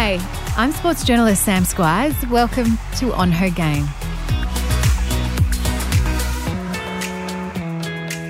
[0.00, 0.18] Hey,
[0.56, 2.30] I'm sports journalist Sam Squiers.
[2.30, 3.84] Welcome to On Her Game.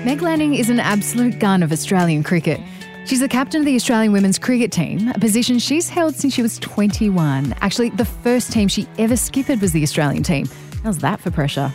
[0.03, 2.59] Meg Lanning is an absolute gun of Australian cricket.
[3.05, 6.41] She's the captain of the Australian women's cricket team, a position she's held since she
[6.41, 7.55] was 21.
[7.61, 10.49] Actually, the first team she ever skippered was the Australian team.
[10.83, 11.71] How's that for pressure?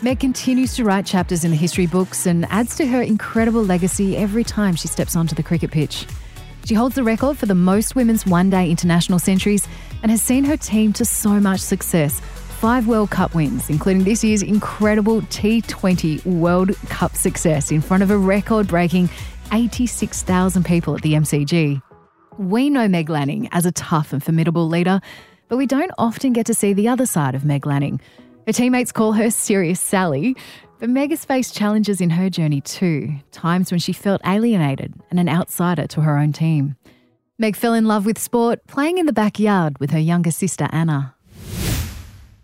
[0.00, 4.16] Meg continues to write chapters in the history books and adds to her incredible legacy
[4.16, 6.06] every time she steps onto the cricket pitch.
[6.64, 9.68] She holds the record for the most women's one day international centuries
[10.02, 12.20] and has seen her team to so much success.
[12.60, 18.10] Five World Cup wins, including this year's incredible T20 World Cup success in front of
[18.10, 19.10] a record breaking
[19.52, 21.82] 86,000 people at the MCG.
[22.38, 25.02] We know Meg Lanning as a tough and formidable leader,
[25.48, 28.00] but we don't often get to see the other side of Meg Lanning.
[28.46, 30.34] Her teammates call her Serious Sally,
[30.78, 35.18] but Meg has faced challenges in her journey too, times when she felt alienated and
[35.18, 36.76] an outsider to her own team.
[37.38, 41.14] Meg fell in love with sport, playing in the backyard with her younger sister Anna.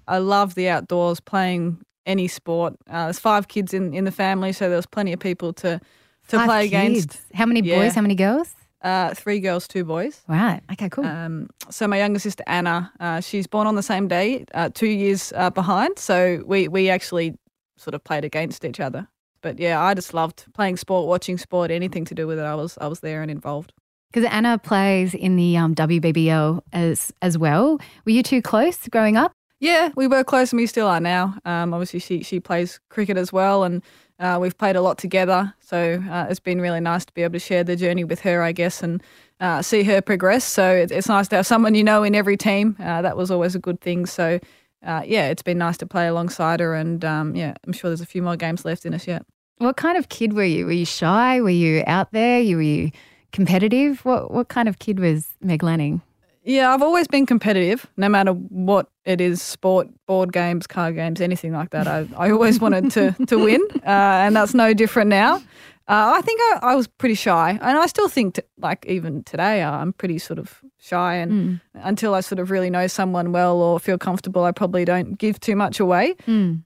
[0.08, 2.74] I love the outdoors, playing any sport.
[2.88, 5.80] Uh, there's five kids in, in the family, so there was plenty of people to
[6.28, 7.04] to Five play kids.
[7.04, 7.20] against.
[7.34, 7.78] How many Yeah.
[7.78, 7.94] boys?
[7.94, 8.54] How many girls?
[8.82, 10.22] Uh, three girls, two boys.
[10.28, 10.60] Right.
[10.72, 11.04] Okay, cool.
[11.04, 14.86] Um, so my younger sister Anna, uh, she's born on the same day, uh, two
[14.88, 15.98] years uh, behind.
[15.98, 17.34] So we we actually
[17.80, 19.08] sort of played against each other.
[19.42, 22.44] But yeah, I just loved playing sport, watching sport, anything to do with it.
[22.44, 23.72] I was I was there and involved.
[24.12, 27.78] Because Anna plays in the um, WBBL as as well.
[28.04, 29.32] Were you two close growing up?
[29.60, 31.36] Yeah, we were close and we still are now.
[31.44, 33.82] Um, obviously, she she plays cricket as well, and
[34.18, 35.54] uh, we've played a lot together.
[35.60, 38.42] So uh, it's been really nice to be able to share the journey with her,
[38.42, 39.02] I guess, and
[39.38, 40.44] uh, see her progress.
[40.44, 42.76] So it, it's nice to have someone you know in every team.
[42.78, 44.06] Uh, that was always a good thing.
[44.06, 44.40] So
[44.84, 48.00] uh, yeah, it's been nice to play alongside her, and um, yeah, I'm sure there's
[48.00, 49.24] a few more games left in us yet.
[49.58, 50.66] What kind of kid were you?
[50.66, 51.40] Were you shy?
[51.40, 52.40] Were you out there?
[52.40, 52.90] You were you
[53.32, 54.04] competitive?
[54.04, 56.02] What what kind of kid was Meg Lanning?
[56.42, 61.20] Yeah, I've always been competitive, no matter what it is sport, board games, card games,
[61.20, 61.86] anything like that.
[61.86, 65.42] I, I always wanted to, to win, uh, and that's no different now.
[65.90, 69.24] Uh, I think I, I was pretty shy, and I still think, t- like, even
[69.24, 71.16] today, uh, I'm pretty sort of shy.
[71.16, 75.18] And until I sort of really know someone well or feel comfortable, I probably don't
[75.18, 76.14] give too much away.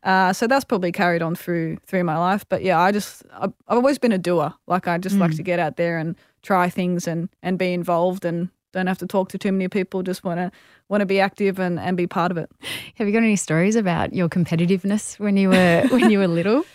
[0.03, 2.45] Uh, so that's probably carried on through through my life.
[2.51, 4.53] But yeah, I just, I've, I've always been a doer.
[4.67, 8.27] Like, I just like to get out there and try things and, and be involved
[8.27, 10.03] and don't have to talk to too many people.
[10.03, 10.51] Just want to
[10.91, 12.51] want to be active and, and be part of it.
[12.97, 16.67] Have you got any stories about your competitiveness when you were when you were little?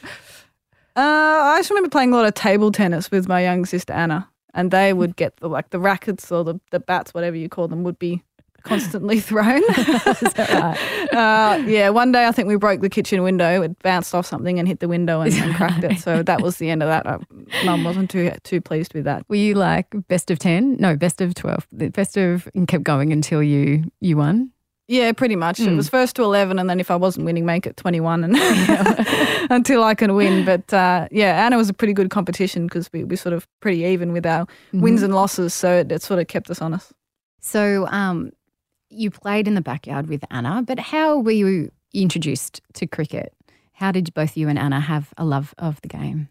[1.00, 4.30] Uh, I just remember playing a lot of table tennis with my young sister Anna,
[4.54, 7.70] and they would get the like the rackets or the, the bats, whatever you call
[7.70, 8.22] them, would be
[8.64, 9.64] constantly thrown.
[9.70, 13.62] uh, yeah, one day I think we broke the kitchen window.
[13.62, 16.00] It bounced off something and hit the window and, and cracked it.
[16.00, 17.08] So that was the end of that.
[17.08, 17.20] Uh,
[17.64, 19.24] Mum wasn't too too pleased with that.
[19.30, 20.76] Were you like best of ten?
[20.82, 21.66] No, best of twelve.
[21.72, 24.52] The Best of and kept going until you you won.
[24.90, 25.60] Yeah, pretty much.
[25.60, 28.36] It was first to 11, and then if I wasn't winning, make it 21 and
[29.52, 30.44] until I can win.
[30.46, 33.84] But uh, yeah, Anna was a pretty good competition because we, we sort of pretty
[33.84, 35.54] even with our wins and losses.
[35.54, 36.92] So it, it sort of kept us honest.
[37.40, 38.32] So um,
[38.90, 43.32] you played in the backyard with Anna, but how were you introduced to cricket?
[43.74, 46.30] How did both you and Anna have a love of the game?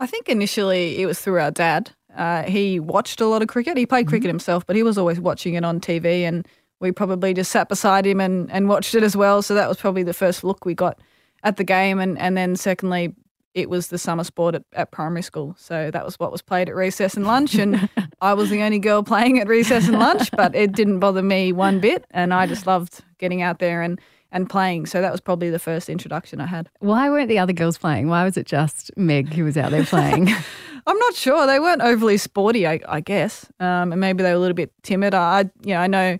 [0.00, 1.90] I think initially it was through our dad.
[2.16, 3.76] Uh, he watched a lot of cricket.
[3.76, 6.48] He played cricket himself, but he was always watching it on TV, and
[6.80, 9.42] we probably just sat beside him and, and watched it as well.
[9.42, 10.98] So that was probably the first look we got
[11.42, 13.14] at the game, and and then secondly,
[13.54, 15.54] it was the summer sport at, at primary school.
[15.58, 17.88] So that was what was played at recess and lunch, and
[18.20, 21.52] I was the only girl playing at recess and lunch, but it didn't bother me
[21.52, 24.00] one bit, and I just loved getting out there and
[24.32, 24.86] and playing.
[24.86, 26.68] So that was probably the first introduction I had.
[26.78, 28.08] Why weren't the other girls playing?
[28.08, 30.28] Why was it just Meg who was out there playing?
[30.86, 31.46] I'm not sure.
[31.46, 34.72] They weren't overly sporty, I, I guess, um, and maybe they were a little bit
[34.82, 35.14] timid.
[35.14, 36.18] I, you know, I know,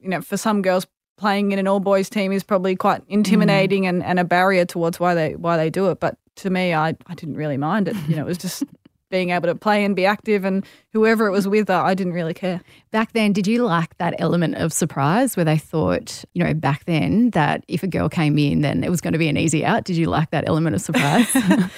[0.00, 0.86] you know, for some girls,
[1.16, 5.00] playing in an all boys team is probably quite intimidating and, and a barrier towards
[5.00, 6.00] why they why they do it.
[6.00, 7.96] But to me, I, I didn't really mind it.
[8.08, 8.62] You know, it was just
[9.10, 12.34] being able to play and be active, and whoever it was with, I didn't really
[12.34, 12.60] care.
[12.90, 16.84] back then, did you like that element of surprise where they thought, you know, back
[16.84, 19.64] then that if a girl came in, then it was going to be an easy
[19.64, 19.84] out?
[19.84, 21.34] Did you like that element of surprise?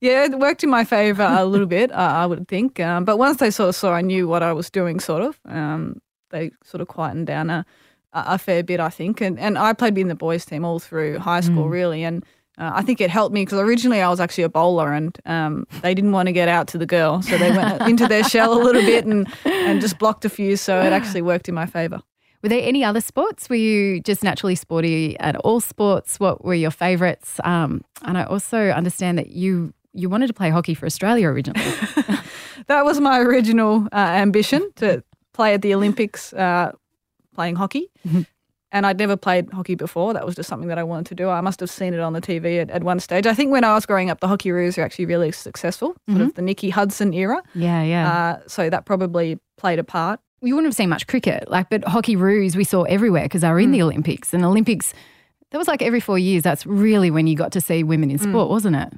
[0.00, 2.78] Yeah, it worked in my favour a little bit, uh, I would think.
[2.78, 5.38] Um, but once they sort of saw I knew what I was doing, sort of,
[5.46, 7.64] um, they sort of quietened down a,
[8.12, 9.20] a fair bit, I think.
[9.20, 12.02] And and I played in the boys' team all through high school, really.
[12.02, 12.24] And
[12.58, 15.66] uh, I think it helped me because originally I was actually a bowler, and um,
[15.82, 18.52] they didn't want to get out to the girl, so they went into their shell
[18.54, 20.56] a little bit and and just blocked a few.
[20.56, 22.02] So it actually worked in my favour.
[22.42, 23.48] Were there any other sports?
[23.48, 26.20] Were you just naturally sporty at all sports?
[26.20, 27.40] What were your favourites?
[27.44, 31.64] Um, and I also understand that you you wanted to play hockey for Australia originally.
[32.66, 35.02] That was my original uh, ambition to
[35.36, 36.32] play at the Olympics.
[36.32, 36.72] Uh,
[37.34, 37.90] playing hockey.
[38.72, 40.12] And I'd never played hockey before.
[40.12, 41.28] That was just something that I wanted to do.
[41.28, 43.26] I must have seen it on the TV at, at one stage.
[43.26, 46.34] I think when I was growing up, the Hockeyroos were actually really successful, sort of
[46.34, 47.42] the Nikki Hudson era.
[47.54, 48.12] Yeah, yeah.
[48.12, 50.18] Uh, so that probably played a part.
[50.42, 53.60] you wouldn't have seen much cricket, like, but Hockeyroos we saw everywhere because they were
[53.60, 54.34] in the Olympics.
[54.34, 54.92] And Olympics,
[55.52, 56.42] that was like every four years.
[56.42, 58.92] That's really when you got to see women in sport, wasn't it?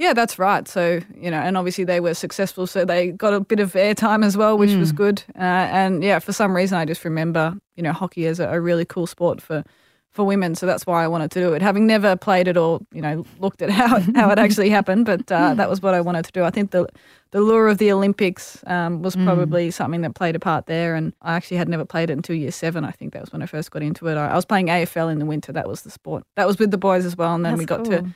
[0.00, 0.66] Yeah, that's right.
[0.66, 2.66] So, you know, and obviously they were successful.
[2.66, 5.22] So they got a bit of airtime as well, which was good.
[5.36, 8.60] Uh, and yeah, for some reason, I just remember, you know, hockey as a, a
[8.62, 9.62] really cool sport for,
[10.10, 10.54] for women.
[10.54, 11.60] So that's why I wanted to do it.
[11.60, 15.04] Having never played it or, you know, looked at how, it- how it actually happened,
[15.04, 16.44] but uh, that was what I wanted to do.
[16.44, 16.86] I think the,
[17.32, 20.94] the lure of the Olympics um, was probably something that played a part there.
[20.94, 22.86] And I actually had never played it until year seven.
[22.86, 24.16] I think that was when I first got into it.
[24.16, 25.52] I, I was playing AFL in the winter.
[25.52, 26.24] That was the sport.
[26.36, 27.34] That was with the boys as well.
[27.34, 27.98] And then That's we got cool.
[27.98, 28.14] to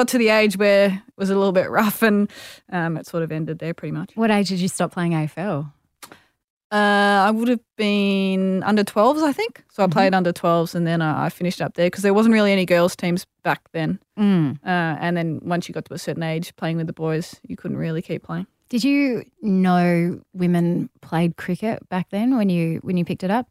[0.00, 2.30] got to the age where it was a little bit rough and
[2.72, 4.12] um, it sort of ended there pretty much.
[4.14, 5.70] What age did you stop playing AFL?
[6.72, 9.62] Uh, I would have been under 12s, I think.
[9.70, 12.32] So I played under 12s and then I, I finished up there because there wasn't
[12.32, 13.98] really any girls' teams back then.
[14.18, 14.56] Mm.
[14.64, 17.56] Uh, and then once you got to a certain age playing with the boys, you
[17.56, 18.46] couldn't really keep playing.
[18.70, 23.48] Did you know women played cricket back then when you when you picked it up?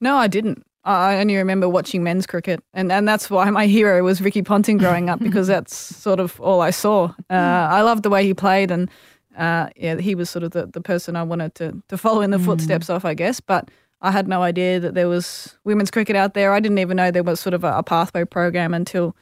[0.00, 0.64] No, I didn't.
[0.84, 4.76] I only remember watching men's cricket, and, and that's why my hero was Ricky Ponting
[4.76, 7.12] growing up because that's sort of all I saw.
[7.30, 8.90] Uh, I loved the way he played, and
[9.36, 12.30] uh, yeah, he was sort of the, the person I wanted to to follow in
[12.30, 13.40] the footsteps of, I guess.
[13.40, 13.70] But
[14.02, 16.52] I had no idea that there was women's cricket out there.
[16.52, 19.16] I didn't even know there was sort of a, a pathway program until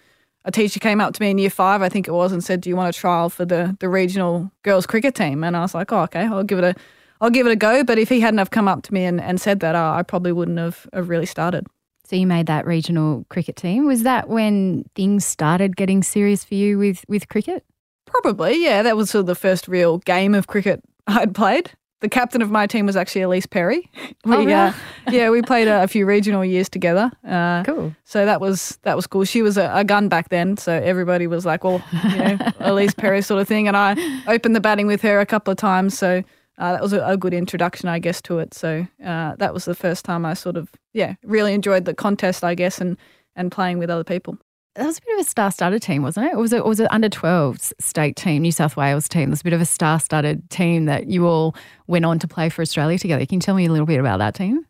[0.44, 2.60] a teacher came up to me in year five, I think it was, and said,
[2.60, 5.74] "Do you want to trial for the the regional girls cricket team?" And I was
[5.74, 6.74] like, "Oh, okay, I'll give it a."
[7.22, 9.20] I'll give it a go, but if he hadn't have come up to me and,
[9.20, 11.66] and said that, uh, I probably wouldn't have, have really started.
[12.04, 13.86] So you made that regional cricket team.
[13.86, 17.64] Was that when things started getting serious for you with with cricket?
[18.06, 18.82] Probably, yeah.
[18.82, 21.70] That was sort of the first real game of cricket I'd played.
[22.00, 23.88] The captain of my team was actually Ellyse Perry.
[24.24, 24.52] We, Oh, really?
[24.52, 24.72] uh,
[25.10, 27.10] yeah, we played a, a few regional years together.
[27.26, 27.94] Uh, Cool.
[28.04, 29.24] So that was that was cool.
[29.24, 31.80] She was a, a gun back then, so everybody was like, "Well,
[32.10, 33.94] you know, Ellyse Perry sort of thing." And I
[34.26, 36.24] opened the batting with her a couple of times, so
[36.62, 38.54] uh, that was a, a good introduction, I guess, to it.
[38.54, 42.44] So uh, that was the first time I sort of, yeah, really enjoyed the contest,
[42.44, 42.96] I guess, and
[43.34, 44.38] and playing with other people.
[44.76, 46.34] That was a bit of a star-studded team, wasn't it?
[46.34, 49.24] Or was it was it under 12s state team, New South Wales team?
[49.24, 51.56] It was a bit of a star-studded team that you all
[51.88, 53.26] went on to play for Australia together.
[53.26, 54.64] Can you tell me a little bit about that team?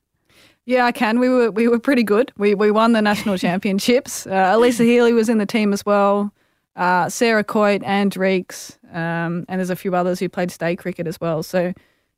[0.65, 1.19] Yeah, I can.
[1.19, 2.33] We were we were pretty good.
[2.39, 4.27] We we won the national championships.
[4.27, 6.33] Uh, Alyssa Healy was in the team as well.
[6.75, 11.07] Uh, Sarah Coyte, Anne Dreeks, um, and there's a few others who played state cricket
[11.07, 11.43] as well.
[11.43, 11.73] So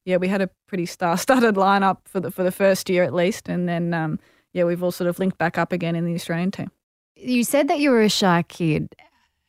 [0.04, 3.48] yeah, we had a pretty star-studded lineup for the for the first year at least,
[3.48, 4.18] and then um,
[4.52, 6.70] yeah, we've all sort of linked back up again in the Australian team.
[7.16, 8.94] You said that you were a shy kid,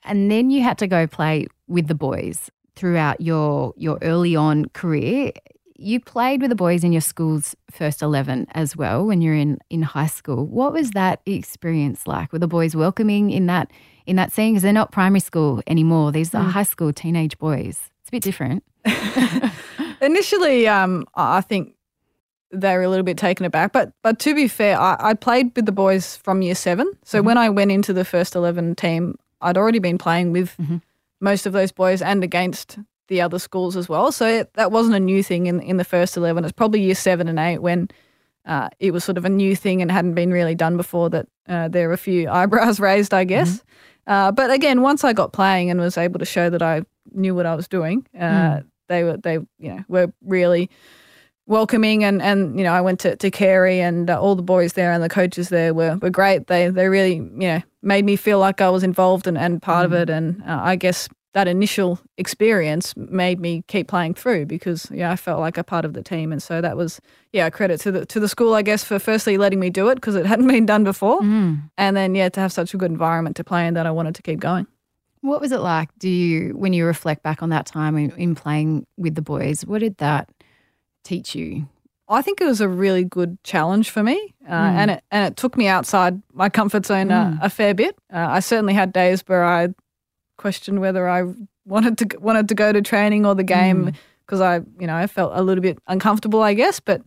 [0.04, 4.66] and then you had to go play with the boys throughout your your early on
[4.70, 5.32] career.
[5.78, 9.60] You played with the boys in your school's first eleven as well when you're in
[9.70, 10.46] in high school.
[10.46, 12.32] What was that experience like?
[12.32, 13.72] Were the boys welcoming in that
[14.06, 14.54] in that scene?
[14.54, 16.52] Because they're not primary school anymore; these are mm.
[16.52, 17.92] high school teenage boys.
[18.00, 18.64] It's a bit different.
[20.02, 21.76] Initially, um, I think
[22.52, 23.74] they were a little bit taken aback.
[23.74, 26.90] But but to be fair, I, I played with the boys from year seven.
[27.04, 27.28] So mm-hmm.
[27.28, 30.78] when I went into the first eleven team, I'd already been playing with mm-hmm.
[31.20, 32.78] most of those boys and against
[33.08, 34.12] the other schools as well.
[34.12, 36.44] So it, that wasn't a new thing in in the first eleven.
[36.44, 37.90] It's probably year seven and eight when.
[38.48, 41.10] Uh, it was sort of a new thing and hadn't been really done before.
[41.10, 43.64] That uh, there were a few eyebrows raised, I guess.
[44.06, 47.34] Uh, but again, once I got playing and was able to show that I knew
[47.34, 50.70] what I was doing, uh, they were they you know were really
[51.48, 54.74] welcoming and and you know I went to to Carey and uh, all the boys
[54.74, 56.48] there and the coaches there were were great.
[56.48, 59.86] They they really you know made me feel like I was involved and, and part
[59.86, 60.10] of it.
[60.10, 65.18] And uh, I guess that initial experience made me keep playing through because yeah I
[65.18, 66.32] felt like a part of the team.
[66.32, 67.02] And so that was
[67.34, 69.96] yeah credit to the to the school I guess for firstly letting me do it
[69.96, 71.20] because it hadn't been done before,
[71.78, 74.16] and then yeah to have such a good environment to play in that I wanted
[74.16, 74.66] to keep going.
[75.22, 75.90] What was it like?
[75.98, 79.66] Do you, when you reflect back on that time in, in playing with the boys,
[79.66, 80.30] what did that
[81.04, 81.68] teach you?
[82.08, 85.38] I think it was a really good challenge for me, uh, and it and it
[85.38, 87.98] took me outside my comfort zone a, a fair bit.
[88.14, 89.70] Uh, I certainly had days where I
[90.46, 91.24] questioned whether I
[91.66, 93.92] wanted to wanted to go to training or the game
[94.24, 96.80] because I you know I felt a little bit uncomfortable, I guess.
[96.80, 97.02] But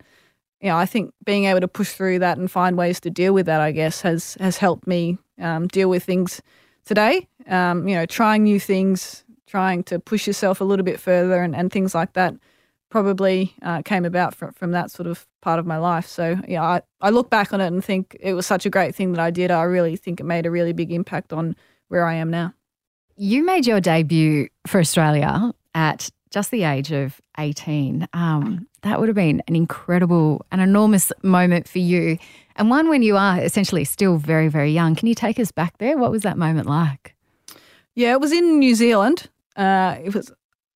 [0.60, 3.32] you know, I think being able to push through that and find ways to deal
[3.32, 6.42] with that, I guess, has has helped me um, deal with things
[6.84, 7.28] today.
[7.46, 11.54] Um, you know, trying new things, trying to push yourself a little bit further, and,
[11.54, 12.34] and things like that
[12.90, 16.08] probably uh, came about from, from that sort of part of my life.
[16.08, 18.96] So, yeah, I, I look back on it and think it was such a great
[18.96, 19.50] thing that I did.
[19.50, 21.54] I really think it made a really big impact on
[21.88, 22.54] where I am now.
[23.20, 28.06] You made your debut for Australia at just the age of 18.
[28.12, 32.16] Um, that would have been an incredible, an enormous moment for you,
[32.54, 34.94] and one when you are essentially still very, very young.
[34.94, 35.98] Can you take us back there?
[35.98, 37.16] What was that moment like?
[37.96, 39.28] Yeah, it was in New Zealand.
[39.56, 40.30] Uh, it was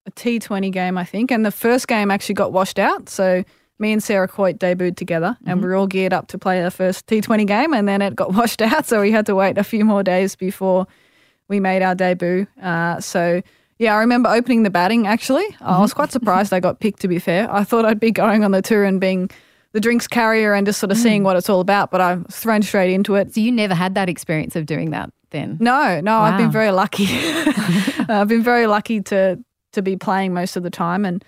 [0.06, 3.08] a T20 game, I think, and the first game actually got washed out.
[3.08, 3.44] So
[3.78, 5.60] me and Sarah Coyte debuted together, and mm-hmm.
[5.60, 8.34] we were all geared up to play our first T20 game, and then it got
[8.34, 8.86] washed out.
[8.86, 10.88] So we had to wait a few more days before
[11.48, 12.46] we made our debut.
[12.60, 13.42] Uh, so
[13.78, 15.44] yeah, I remember opening the batting actually.
[15.44, 15.64] Mm-hmm.
[15.64, 17.52] I was quite surprised I got picked, to be fair.
[17.52, 19.30] I thought I'd be going on the tour and being
[19.72, 21.02] the drinks carrier and just sort of mm.
[21.02, 23.34] seeing what it's all about, but I was thrown straight into it.
[23.34, 25.56] So you never had that experience of doing that then?
[25.60, 26.22] No, no, wow.
[26.22, 27.06] I've been very lucky.
[28.08, 31.24] I've been very lucky to to be playing most of the time and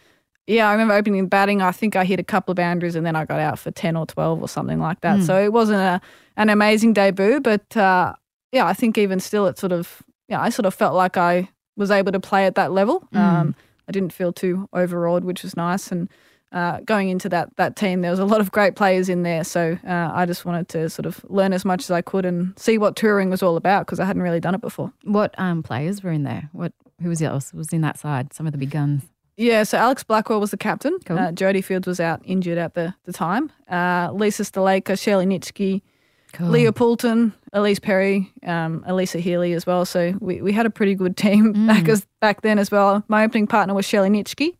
[0.46, 1.62] yeah, I remember opening the batting.
[1.62, 3.96] I think I hit a couple of boundaries and then I got out for 10
[3.96, 5.20] or 12 or something like that.
[5.20, 5.26] Mm.
[5.26, 6.02] So it wasn't a,
[6.36, 8.12] an amazing debut, but uh,
[8.54, 11.48] yeah, I think even still it sort of, yeah, I sort of felt like I
[11.76, 13.06] was able to play at that level.
[13.12, 13.18] Mm.
[13.18, 13.54] Um,
[13.88, 15.90] I didn't feel too overawed, which was nice.
[15.90, 16.08] And
[16.52, 19.42] uh, going into that that team, there was a lot of great players in there.
[19.42, 22.56] So uh, I just wanted to sort of learn as much as I could and
[22.56, 24.92] see what touring was all about because I hadn't really done it before.
[25.02, 26.48] What um, players were in there?
[26.52, 28.32] What who was else was in that side?
[28.32, 29.02] Some of the big guns.
[29.36, 30.96] Yeah, so Alex Blackwell was the captain.
[31.04, 31.18] Cool.
[31.18, 33.50] Uh, Jodie Fields was out injured at the, the time.
[33.68, 35.82] Uh, Lisa Sthalekar, Shelley Nitschke,
[36.34, 36.48] Cool.
[36.48, 39.84] Leah Poulton, Ellyse Perry, um, Alyssa Healy as well.
[39.84, 41.66] So we, we had a pretty good team mm.
[41.68, 43.04] back as back then as well.
[43.08, 44.56] My opening partner was Shelley Nitschke,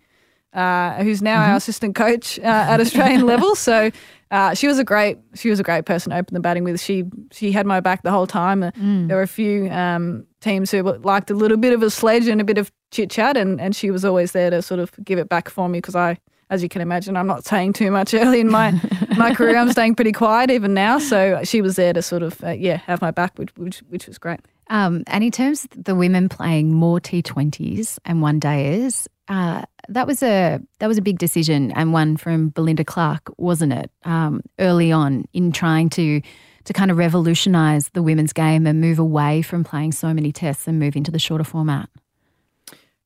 [0.52, 1.50] uh, who's now mm-hmm.
[1.50, 3.57] our assistant coach uh, at Australian level.
[3.57, 3.90] So
[4.31, 6.81] uh, she was a great she was a great person to open the batting with.
[6.81, 8.62] She she had my back the whole time.
[8.62, 9.09] Uh, mm.
[9.09, 12.40] There were a few um, teams who liked a little bit of a sledge and
[12.40, 15.19] a bit of chit chat, and and she was always there to sort of give
[15.19, 16.19] it back for me because I
[16.50, 18.80] as you can imagine, I'm not saying too much early in my
[19.16, 19.56] my career.
[19.56, 20.98] I'm staying pretty quiet even now.
[20.98, 24.06] So she was there to sort of uh, yeah have my back, which which, which
[24.06, 24.40] was great.
[24.68, 30.06] Um, and in terms of the women playing more T20s and one days, uh, that
[30.06, 33.90] was a that was a big decision and one from Belinda Clark, wasn't it?
[34.04, 36.20] Um, early on in trying to
[36.64, 40.66] to kind of revolutionise the women's game and move away from playing so many tests
[40.66, 41.90] and move into the shorter format.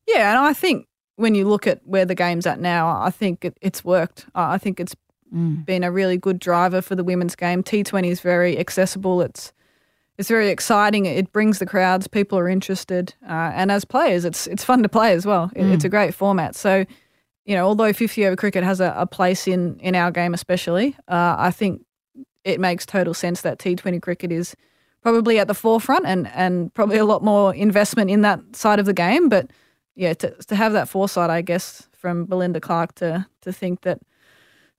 [0.07, 0.87] Yeah, and I think
[1.19, 4.27] when you look at where the game's at now, I think it, it's worked.
[4.37, 4.95] I think it's
[5.35, 5.65] mm.
[5.67, 7.65] been a really good driver for the women's game.
[7.65, 9.21] T20 is very accessible.
[9.21, 9.53] It's
[10.17, 11.07] it's very exciting.
[11.07, 12.09] It brings the crowds.
[12.09, 15.51] People are interested, uh, and as players, it's it's fun to play as well.
[15.57, 15.73] It, mm.
[15.73, 16.55] It's a great format.
[16.55, 16.85] So,
[17.45, 20.95] you know, although 50 over cricket has a, a place in in our game, especially,
[21.09, 21.83] uh, I think
[22.45, 24.55] it makes total sense that T20 cricket is
[25.03, 28.87] probably at the forefront and and probably a lot more investment in that side of
[28.87, 29.51] the game, but
[29.99, 33.99] yeah, to, to have that foresight, I guess, from Belinda Clark to to think that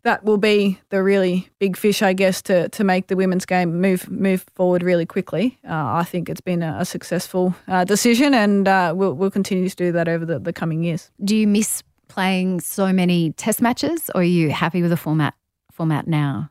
[0.04, 3.82] that will be the really big fish, I guess, to to make the women's game
[3.82, 5.60] move move forward really quickly.
[5.68, 9.68] Uh, I think it's been a, a successful uh, decision, and uh, we'll we'll continue
[9.68, 11.12] to do that over the, the coming years.
[11.24, 15.34] Do you miss playing so many Test matches, or are you happy with the format
[15.70, 16.50] format now?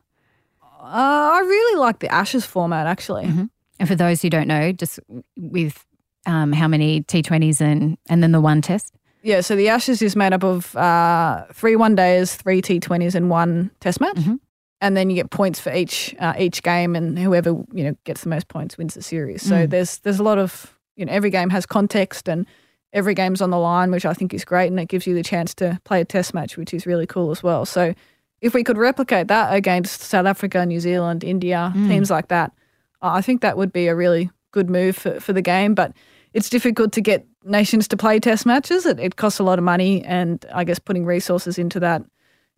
[0.61, 3.25] Uh, I really like the Ashes format, actually.
[3.25, 3.45] Mm-hmm.
[3.79, 4.99] And for those who don't know, just
[5.37, 5.85] with
[6.25, 8.93] um, how many T20s and, and then the one test?
[9.21, 13.29] Yeah, so the Ashes is made up of uh, three one days, three T20s, and
[13.29, 14.15] one test match.
[14.15, 14.35] Mm-hmm.
[14.81, 18.21] And then you get points for each uh, each game, and whoever you know gets
[18.21, 19.41] the most points wins the series.
[19.41, 19.69] So mm.
[19.69, 22.45] there's there's a lot of you know every game has context, and
[22.93, 25.23] every game's on the line, which I think is great, and it gives you the
[25.23, 27.65] chance to play a test match, which is really cool as well.
[27.65, 27.93] So
[28.39, 31.89] if we could replicate that against South Africa, New Zealand, India, mm.
[31.89, 32.53] teams like that,
[33.01, 35.73] I think that would be a really good move for, for the game.
[35.73, 35.93] But
[36.33, 38.85] it's difficult to get nations to play test matches.
[38.85, 42.03] It, it costs a lot of money, and I guess putting resources into that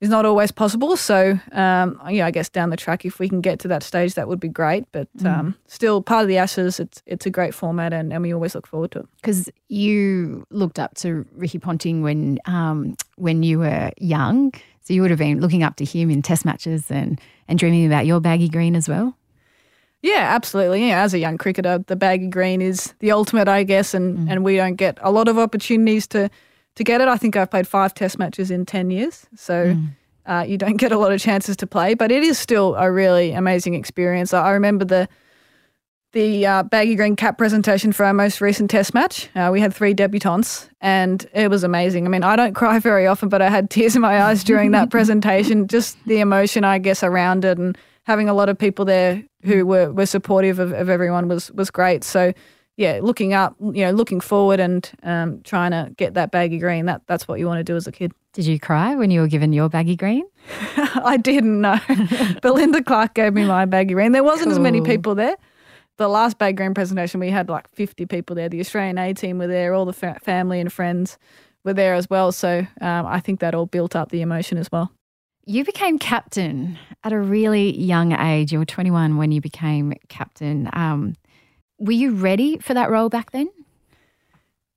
[0.01, 0.97] is not always possible.
[0.97, 4.15] So, um, yeah, I guess down the track, if we can get to that stage,
[4.15, 4.85] that would be great.
[4.91, 5.27] But mm.
[5.27, 8.55] um, still, part of the Ashes, it's it's a great format, and, and we always
[8.55, 9.05] look forward to it.
[9.21, 15.01] Because you looked up to Ricky Ponting when um, when you were young, so you
[15.01, 18.19] would have been looking up to him in Test matches and and dreaming about your
[18.19, 19.15] baggy green as well.
[20.01, 20.87] Yeah, absolutely.
[20.87, 24.31] Yeah, as a young cricketer, the baggy green is the ultimate, I guess, and, mm.
[24.31, 26.29] and we don't get a lot of opportunities to
[26.75, 27.07] to get it.
[27.07, 29.89] I think I've played five Test matches in ten years, so mm.
[30.25, 31.93] uh, you don't get a lot of chances to play.
[31.93, 34.33] But it is still a really amazing experience.
[34.33, 35.07] I remember the
[36.13, 39.29] the uh, baggy green cap presentation for our most recent Test match.
[39.35, 42.05] Uh, we had three debutants, and it was amazing.
[42.05, 44.71] I mean, I don't cry very often, but I had tears in my eyes during
[44.71, 45.67] that presentation.
[45.67, 47.77] Just the emotion, I guess, around it, and
[48.11, 51.71] having a lot of people there who were, were supportive of, of everyone was was
[51.71, 52.03] great.
[52.03, 52.33] So
[52.77, 56.87] yeah, looking up, you know, looking forward and um, trying to get that baggy green.
[56.87, 58.11] That that's what you want to do as a kid.
[58.33, 60.25] Did you cry when you were given your baggy green?
[60.77, 61.79] I didn't know.
[62.41, 64.11] Belinda Clark gave me my baggy green.
[64.11, 64.53] There wasn't cool.
[64.53, 65.35] as many people there.
[65.97, 68.49] The last baggy green presentation, we had like 50 people there.
[68.49, 71.17] The Australian A team were there, all the fa- family and friends
[71.63, 72.31] were there as well.
[72.31, 74.91] So um, I think that all built up the emotion as well.
[75.45, 78.51] You became captain at a really young age.
[78.51, 80.69] You were 21 when you became captain.
[80.73, 81.15] Um,
[81.79, 83.49] were you ready for that role back then?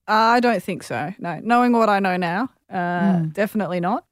[0.06, 1.14] I don't think so.
[1.18, 3.32] No, knowing what I know now, uh, mm.
[3.32, 4.04] definitely not.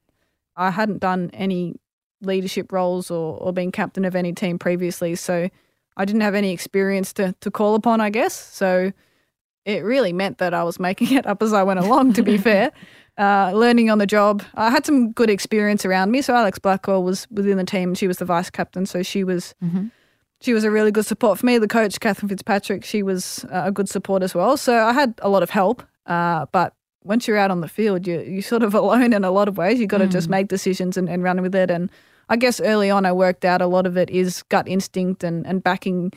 [0.55, 1.75] I hadn't done any
[2.21, 5.49] leadership roles or, or been captain of any team previously, so
[5.97, 8.01] I didn't have any experience to to call upon.
[8.01, 8.91] I guess so.
[9.65, 12.13] It really meant that I was making it up as I went along.
[12.13, 12.71] To be fair,
[13.17, 14.43] uh, learning on the job.
[14.55, 16.21] I had some good experience around me.
[16.21, 17.95] So Alex Blackwell was within the team.
[17.95, 19.55] She was the vice captain, so she was.
[19.63, 19.87] Mm-hmm
[20.43, 21.57] she was a really good support for me.
[21.57, 24.57] The coach, Cathryn Fitzpatrick, she was a good support as well.
[24.57, 25.83] So I had a lot of help.
[26.05, 26.73] Uh, but
[27.05, 29.57] once you're out on the field, you you sort of alone in a lot of
[29.57, 29.79] ways.
[29.79, 30.11] You've got to mm.
[30.11, 31.71] just make decisions and, and run with it.
[31.71, 31.89] And
[32.27, 35.47] I guess early on, I worked out a lot of it is gut instinct and
[35.47, 36.11] and backing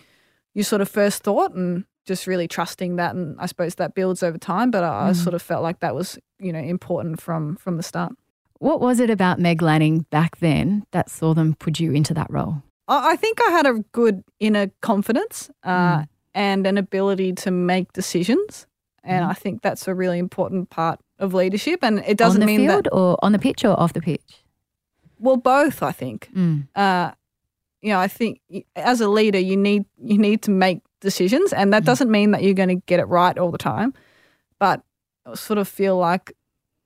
[0.54, 3.14] your sort of first thought and just really trusting that.
[3.14, 4.70] And I suppose that builds over time.
[4.70, 5.08] But I, mm.
[5.08, 8.12] I sort of felt like that was you know important from from the start.
[8.58, 12.28] What was it about Meg Lanning back then that saw them put you into that
[12.30, 12.62] role?
[12.88, 16.08] I think I had a good inner confidence uh, mm.
[16.34, 18.66] and an ability to make decisions.
[19.02, 19.28] And mm.
[19.28, 21.80] I think that's a really important part of leadership.
[21.82, 24.00] And it doesn't on the mean field that, or on the pitch or off the
[24.00, 24.44] pitch.
[25.18, 25.82] Well, both.
[25.82, 26.30] I think.
[26.34, 26.68] Mm.
[26.75, 27.12] Uh,
[27.82, 28.40] you know, I think
[28.75, 31.86] as a leader, you need you need to make decisions, and that mm.
[31.86, 33.94] doesn't mean that you're going to get it right all the time.
[34.58, 34.82] But
[35.25, 36.34] I sort of feel like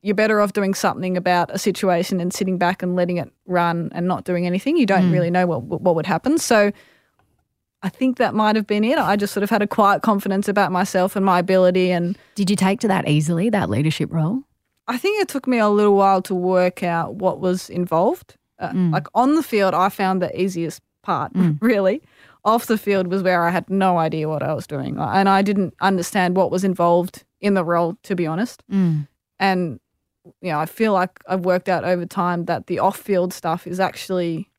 [0.02, 3.90] you're better off doing something about a situation and sitting back and letting it run
[3.92, 4.76] and not doing anything.
[4.76, 5.12] You don't mm.
[5.12, 6.38] really know what what would happen.
[6.38, 6.70] So
[7.82, 8.98] I think that might have been it.
[8.98, 11.90] I just sort of had a quiet confidence about myself and my ability.
[11.90, 14.42] And did you take to that easily, that leadership role?
[14.86, 18.36] I think it took me a little while to work out what was involved.
[18.58, 18.92] Uh, mm.
[18.92, 21.58] Like on the field, I found the easiest part, mm.
[21.62, 22.02] really.
[22.44, 25.42] Off the field was where I had no idea what I was doing, and I
[25.42, 28.62] didn't understand what was involved in the role, to be honest.
[28.70, 29.08] Mm.
[29.38, 29.80] And
[30.42, 33.80] you know, I feel like I've worked out over time that the off-field stuff is
[33.80, 34.50] actually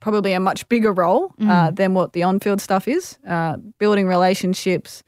[0.00, 1.50] probably a much bigger role uh, mm.
[1.50, 3.18] uh, than what the on-field stuff is.
[3.28, 5.02] Uh, building relationships,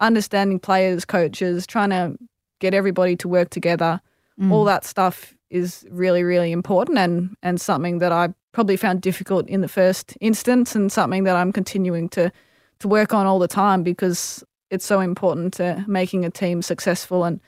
[0.00, 2.16] understanding players, coaches, trying to
[2.60, 4.00] get everybody to work together.
[4.40, 4.50] Mm.
[4.50, 9.48] All that stuff is really, really important and and something that I probably found difficult
[9.48, 12.30] in the first instance, and something that I'm continuing to
[12.80, 17.24] to work on all the time because it's so important to making a team successful
[17.24, 17.40] and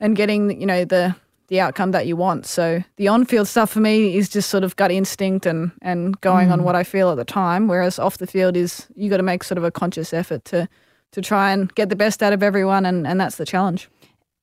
[0.00, 1.14] and getting you know the
[1.48, 2.46] the outcome that you want.
[2.46, 6.48] So the on-field stuff for me is just sort of gut instinct and and going
[6.48, 6.52] mm.
[6.52, 7.68] on what I feel at the time.
[7.68, 10.68] Whereas off the field is you got to make sort of a conscious effort to
[11.12, 13.88] to try and get the best out of everyone, and and that's the challenge.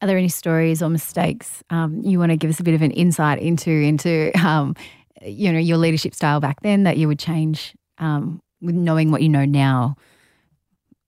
[0.02, 2.82] Are there any stories or mistakes um, you want to give us a bit of
[2.82, 4.76] an insight into into um,
[5.22, 9.22] you know your leadership style back then that you would change um, with knowing what
[9.22, 9.96] you know now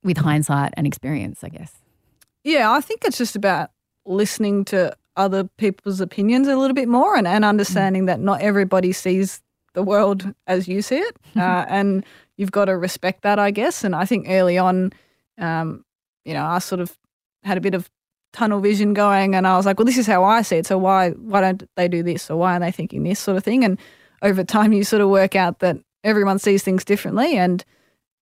[0.03, 1.43] with hindsight and experience?
[1.43, 1.73] I guess.
[2.43, 3.69] Yeah, I think it's just about
[4.05, 8.07] listening to other people's opinions a little bit more and, and understanding mm.
[8.07, 9.41] that not everybody sees
[9.73, 11.15] the world as you see it.
[11.33, 13.85] Uh, and you've got to respect that, I guess.
[13.85, 14.91] And I think early on,
[15.37, 15.85] um,
[16.25, 16.97] you know, I sort of
[17.43, 17.89] had a bit of
[18.33, 20.65] tunnel vision going and I was like, well, this is how I see it.
[20.65, 23.45] So why why don't they do this or why are they thinking this sort of
[23.45, 23.63] thing?
[23.63, 23.79] And
[24.21, 27.63] over time you sort of work out that everyone sees things differently and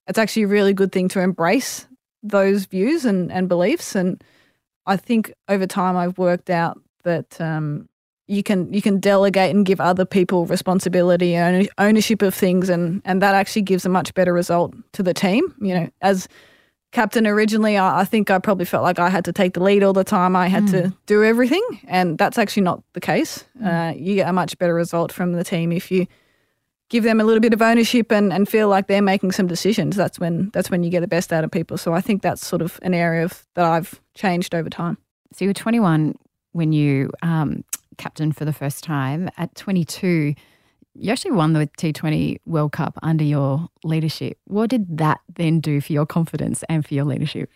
[0.08, 1.88] it's actually a really good thing to embrace
[2.24, 4.24] those views and, and beliefs and
[4.90, 7.88] I think over time I've worked out that um,
[8.28, 13.02] you can you can delegate and give other people responsibility and ownership of things, and
[13.06, 15.54] and that actually gives a much better result to the team.
[15.62, 16.28] You know, as
[16.92, 19.84] captain originally, I, I think I probably felt like I had to take the lead
[19.84, 20.36] all the time.
[20.36, 20.72] I had mm.
[20.72, 23.46] to do everything, and that's actually not the case.
[23.62, 23.68] Mm.
[23.68, 26.08] Uh, you get a much better result from the team if you
[26.90, 29.96] give them a little bit of ownership and, and feel like they're making some decisions,
[29.96, 31.78] that's when that's when you get the best out of people.
[31.78, 34.98] So I think that's sort of an area of, that I've changed over time.
[35.32, 36.16] So you were 21
[36.52, 37.64] when you um,
[37.98, 39.30] captained for the first time.
[39.38, 40.34] At 22,
[41.00, 44.38] you actually won the T20 World Cup under your leadership.
[44.46, 47.50] What did that then do for your confidence and for your leadership?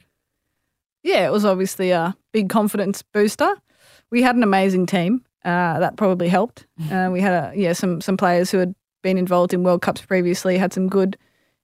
[1.04, 3.56] Yeah, it was obviously a big confidence booster.
[4.10, 5.26] We had an amazing team.
[5.44, 6.66] Uh, that probably helped.
[6.92, 10.02] Uh, we had a, yeah some some players who had been involved in World Cups
[10.02, 11.18] previously, had some good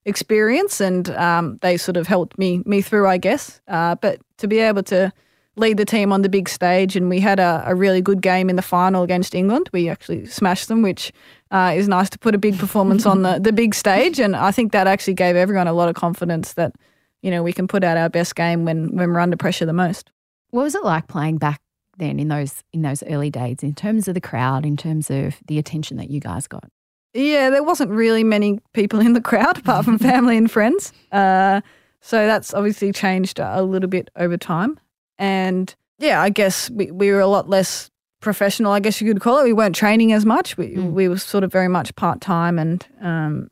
[0.04, 3.60] experience, and um, they sort of helped me me through, I guess.
[3.68, 5.12] Uh, but to be able to
[5.56, 8.50] lead the team on the big stage, and we had a, a really good game
[8.50, 9.68] in the final against England.
[9.72, 11.12] We actually smashed them, which
[11.50, 14.50] uh, is nice to put a big performance on the the big stage, and I
[14.50, 16.74] think that actually gave everyone a lot of confidence that
[17.22, 19.72] you know we can put out our best game when when we're under pressure the
[19.72, 20.10] most.
[20.50, 21.60] What was it like playing back
[21.98, 25.36] then in those in those early days in terms of the crowd, in terms of
[25.46, 26.70] the attention that you guys got?
[27.12, 30.92] Yeah, there wasn't really many people in the crowd apart from family and friends.
[31.10, 31.60] Uh,
[32.00, 34.78] so that's obviously changed a little bit over time.
[35.18, 37.89] And yeah, I guess we, we were a lot less
[38.20, 39.44] professional, I guess you could call it.
[39.44, 40.56] We weren't training as much.
[40.56, 40.92] We, Mm.
[40.92, 43.50] we were sort of very much part time and um,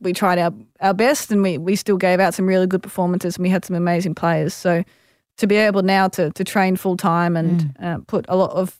[0.00, 3.36] we tried our, our best and we, we still gave out some really good performances
[3.36, 4.54] and we had some amazing players.
[4.54, 4.84] So
[5.38, 8.78] to be able now to, to train full time and uh, put a lot of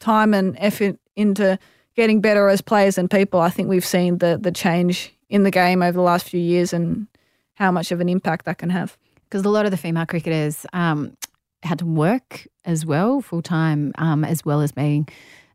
[0.00, 1.58] time and effort into
[1.96, 5.50] getting better as players and people, I think we've seen the, the change in the
[5.50, 7.06] game over the last few years and
[7.54, 8.98] how much of an impact that can have.
[9.28, 11.16] because a lot of the female cricketers um,
[11.64, 15.08] had to work as well full time, um, as well as being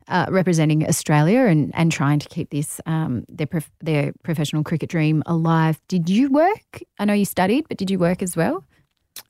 [0.08, 4.90] uh, representing Australia and, and trying to keep this um, their prof- their professional cricket
[4.90, 5.80] dream alive.
[5.88, 6.82] Did you work?
[6.98, 8.64] I know you studied, but did you work as well?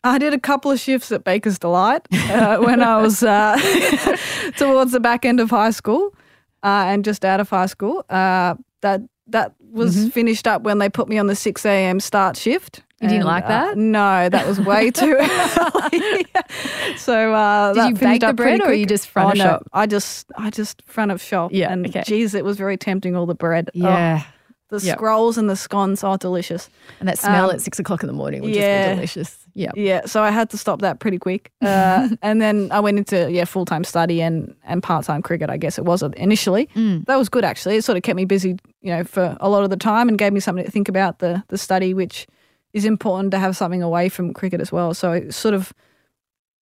[0.05, 3.59] I did a couple of shifts at Baker's Delight uh, when I was uh,
[4.57, 6.15] towards the back end of high school
[6.63, 8.05] uh, and just out of high school.
[8.09, 12.01] Uh, that that was finished up when they put me on the six a.m.
[12.01, 12.83] start shift.
[13.01, 13.79] You didn't And, like uh, that?
[13.79, 16.27] no, that was way too early.
[16.99, 19.69] so uh, Did you bake the bread or you just front oh, of no, shop?
[19.73, 21.51] I just I just front of shop.
[21.53, 22.03] Yeah, and okay.
[22.05, 23.17] geez, it was very tempting.
[23.17, 23.71] All the bread.
[23.75, 24.25] Oh,
[24.69, 24.99] the Yep.
[24.99, 26.71] scrolls and the scones are delicious.
[27.01, 28.61] and that smell Um, at six o'clock in the morning would yeah.
[28.85, 29.37] just be delicious.
[29.55, 29.73] Yeah.
[29.75, 33.33] Yeah, so I had to stop that pretty quick, uh, and then I went into
[33.33, 35.51] yeah full time study and and part time cricket.
[35.51, 36.69] I guess it was initially.
[36.77, 37.05] Mm.
[37.07, 37.77] That was good actually.
[37.77, 40.17] It sort of kept me busy, you know, for a lot of the time, and
[40.19, 42.27] gave me something to think about the the study, which
[42.73, 44.95] is important to have something away from cricket as well.
[44.95, 45.73] So it's sort of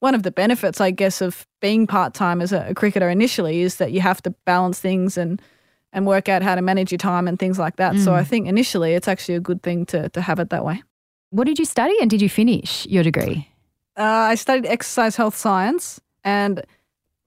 [0.01, 3.63] one of the benefits, I guess, of being part time as a, a cricketer initially
[3.63, 5.43] is that you have to balance things and
[5.93, 7.97] and work out how to manage your time and things like that.
[7.97, 8.21] So Mm.
[8.21, 10.83] I think initially it's actually a good thing to to have it that way.
[11.31, 13.49] What did you study and did you finish your degree?
[13.97, 16.63] Uh, I studied exercise health science, and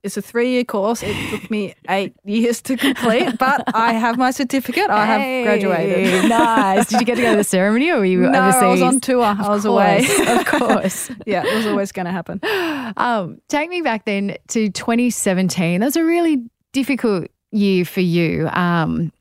[0.02, 1.02] it's a three year course.
[1.02, 4.90] It took me eight years to complete, but I have my certificate.
[4.90, 6.28] I have graduated.
[6.28, 6.88] Nice.
[6.88, 8.62] Did you get to go to the ceremony or were you No, overseas?
[8.62, 9.22] I was on tour.
[9.22, 10.04] I was away.
[10.26, 11.10] of course.
[11.26, 12.40] yeah, it was always going to happen.
[12.94, 15.80] Um, take me back then to 2017.
[15.80, 18.48] That was a really difficult year for you.
[18.48, 19.12] Um,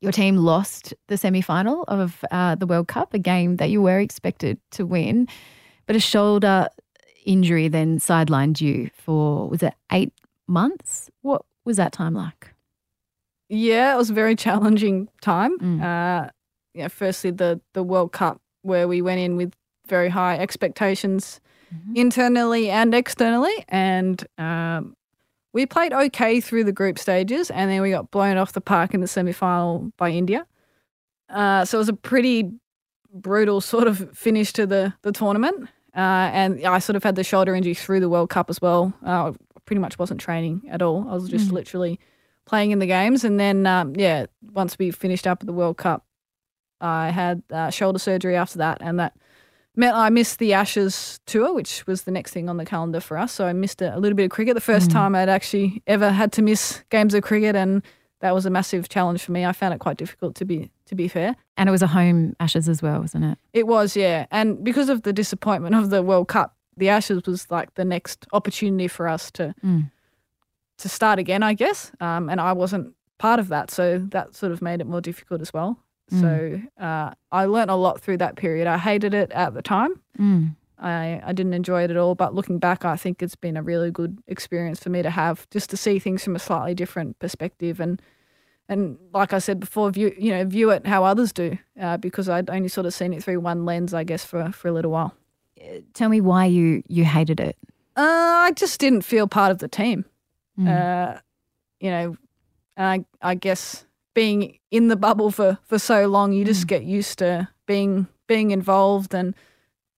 [0.00, 3.82] your team lost the semi final of uh, the World Cup, a game that you
[3.82, 5.26] were expected to win,
[5.86, 6.68] but a shoulder
[7.24, 10.12] injury then sidelined you for, was it eight
[10.46, 11.10] months?
[11.22, 12.54] What was that time like?
[13.48, 15.58] Yeah, it was a very challenging time.
[15.58, 15.80] Mm.
[15.82, 16.30] Uh,
[16.74, 19.52] yeah, firstly the the World Cup where we went in with
[19.88, 21.40] very high expectations
[21.74, 21.96] Mhm.
[21.96, 24.96] internally and externally, and um,
[25.52, 28.92] we played okay through the group stages, and then we got blown off the park
[28.94, 30.46] in the semi final by India.
[31.28, 32.50] Uh, so it was a pretty
[33.12, 37.24] brutal sort of finish to the the tournament, uh, and I sort of had the
[37.24, 38.92] shoulder injury through the World Cup as well.
[39.04, 39.32] Uh,
[39.64, 41.06] pretty much wasn't training at all.
[41.08, 41.52] I was just Mm.
[41.52, 42.00] literally
[42.46, 43.24] playing in the games.
[43.24, 46.04] And then, um, yeah, once we finished up at the World Cup,
[46.80, 48.78] I had uh, shoulder surgery after that.
[48.80, 49.14] And that
[49.76, 53.16] meant I missed the Ashes tour, which was the next thing on the calendar for
[53.18, 53.32] us.
[53.32, 54.54] So I missed a, a little bit of cricket.
[54.54, 54.94] The first Mm.
[54.94, 57.54] time I'd actually ever had to miss games of cricket.
[57.54, 57.82] And
[58.20, 59.44] that was a massive challenge for me.
[59.44, 61.36] I found it quite difficult to be to be fair.
[61.56, 63.38] And it was a home Ashes as well, wasn't it?
[63.52, 64.26] It was, yeah.
[64.30, 68.26] And because of the disappointment of the World Cup, the Ashes was like the next
[68.32, 69.90] opportunity for us to Mm.
[70.78, 71.92] to start again, I guess.
[72.00, 75.40] Um, and I wasn't part of that, so that sort of made it more difficult
[75.42, 75.78] as well.
[76.20, 78.66] So uh, I learnt a lot through that period.
[78.66, 80.00] I hated it at the time.
[80.18, 80.56] Mm.
[80.76, 82.16] I, I didn't enjoy it at all.
[82.16, 85.46] But looking back, I think it's been a really good experience for me to have,
[85.50, 88.02] just to see things from a slightly different perspective and
[88.70, 92.28] and like I said before, view you know view it how others do, uh, because
[92.30, 94.90] I'd only sort of seen it through one lens, I guess, for for a little
[94.92, 95.14] while.
[95.92, 97.56] Tell me why you you hated it.
[97.96, 100.04] Uh, I just didn't feel part of the team.
[100.58, 100.68] Mm.
[100.68, 101.20] Uh,
[101.80, 102.16] you know,
[102.76, 106.68] and I, I guess being in the bubble for, for so long, you just Mm.
[106.68, 109.34] get used to being being involved and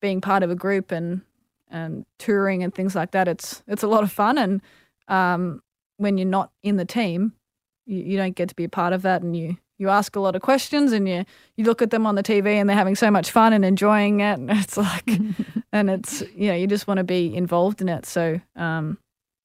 [0.00, 1.22] being part of a group and
[1.70, 3.28] and touring and things like that.
[3.28, 4.60] It's it's a lot of fun, and
[5.08, 5.62] um,
[5.96, 7.32] when you're not in the team,
[7.86, 10.20] you, you don't get to be a part of that, and you you ask a
[10.20, 11.24] lot of questions, and you
[11.56, 14.20] you look at them on the TV, and they're having so much fun and enjoying
[14.20, 15.08] it, and it's like,
[15.72, 18.06] and it's you know you just want to be involved in it.
[18.06, 18.98] So um,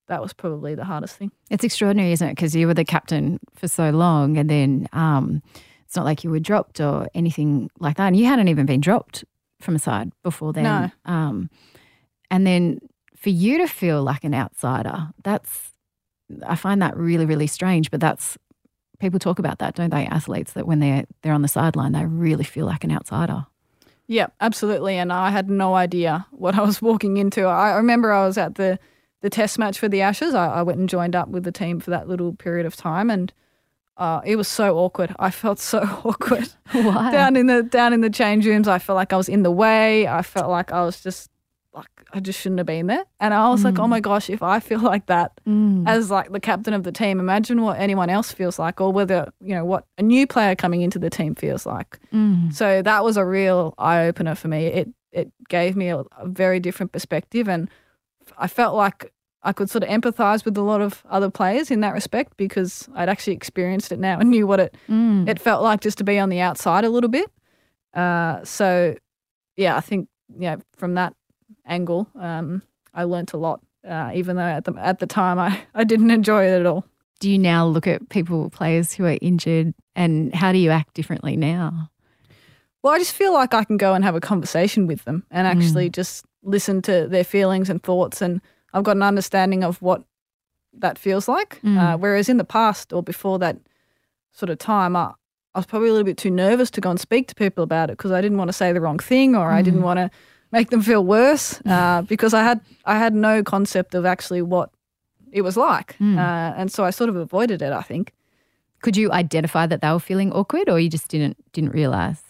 [0.07, 1.31] that was probably the hardest thing.
[1.49, 2.35] It's extraordinary, isn't it?
[2.35, 5.41] Because you were the captain for so long, and then um,
[5.85, 8.07] it's not like you were dropped or anything like that.
[8.07, 9.23] And you hadn't even been dropped
[9.61, 10.63] from a side before then.
[10.63, 10.91] No.
[11.05, 11.49] Um,
[12.29, 12.79] and then
[13.15, 15.71] for you to feel like an outsider, that's
[16.45, 17.91] I find that really, really strange.
[17.91, 18.37] But that's
[18.99, 20.05] people talk about that, don't they?
[20.05, 23.45] Athletes that when they're they're on the sideline, they really feel like an outsider.
[24.07, 24.95] Yeah, absolutely.
[24.97, 27.45] And I had no idea what I was walking into.
[27.45, 28.79] I remember I was at the,
[29.21, 30.33] the test match for the Ashes.
[30.33, 33.09] I, I went and joined up with the team for that little period of time,
[33.09, 33.33] and
[33.97, 35.13] uh, it was so awkward.
[35.19, 37.11] I felt so awkward Why?
[37.11, 38.67] down in the down in the change rooms.
[38.67, 40.07] I felt like I was in the way.
[40.07, 41.29] I felt like I was just
[41.77, 43.05] like I just shouldn't have been there.
[43.19, 44.03] And I was like, oh my mm.
[44.03, 45.87] gosh, if I feel like that mm.
[45.87, 49.31] as like the captain of the team, imagine what anyone else feels like, or whether
[49.39, 51.99] you know what a new player coming into the team feels like.
[52.13, 52.53] Mm.
[52.53, 54.67] So that was a real eye opener for me.
[54.67, 57.69] It it gave me a, a very different perspective, and
[58.37, 59.11] I felt like
[59.43, 62.89] I could sort of empathize with a lot of other players in that respect because
[62.95, 64.75] I'd actually experienced it now and knew what it
[65.27, 67.31] it felt like just to be on the outside a little bit.
[67.93, 68.95] Uh, so
[69.55, 71.13] yeah, I think yeah from that
[71.67, 72.61] angle, um,
[72.93, 73.61] I learnt a lot.
[73.87, 76.85] Uh, even though at the at the time I, I didn't enjoy it at all.
[77.19, 80.93] Do you now look at people, players who are injured, and how do you act
[80.93, 81.89] differently now?
[82.83, 85.47] Well, I just feel like I can go and have a conversation with them and
[85.47, 88.39] actually just listen to their feelings and thoughts, and
[88.73, 90.03] I've got an understanding of what
[90.73, 91.59] that feels like.
[91.65, 93.57] Uh, whereas in the past or before that
[94.31, 95.13] sort of time, I,
[95.55, 97.89] I was probably a little bit too nervous to go and speak to people about
[97.89, 100.11] it because I didn't want to say the wrong thing or I didn't want to
[100.51, 104.69] make them feel worse uh, because I had I had no concept of actually what
[105.31, 107.73] it was like, uh, and so I sort of avoided it.
[107.73, 108.13] I think.
[108.81, 112.21] Could you identify that they were feeling awkward, or you just didn't didn't realize?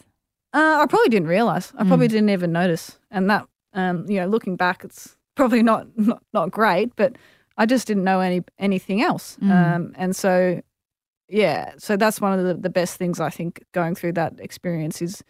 [0.54, 1.72] Uh, I probably didn't realize.
[1.76, 2.98] I probably didn't even notice.
[3.10, 7.16] And that, um, you know, looking back, it's probably not, not not great, but
[7.58, 9.36] I just didn't know any anything else.
[9.42, 10.62] Um, and so,
[11.28, 15.02] yeah, so that's one of the, the best things I think going through that experience
[15.02, 15.22] is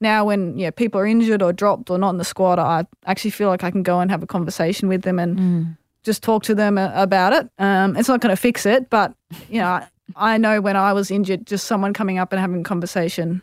[0.00, 3.30] now when yeah people are injured or dropped or not in the squad, I actually
[3.32, 5.76] feel like I can go and have a conversation with them and mm.
[6.02, 7.50] just talk to them a- about it.
[7.58, 9.14] Um, it's not going to fix it, but
[9.48, 9.86] you know, I,
[10.16, 13.42] I know when I was injured, just someone coming up and having a conversation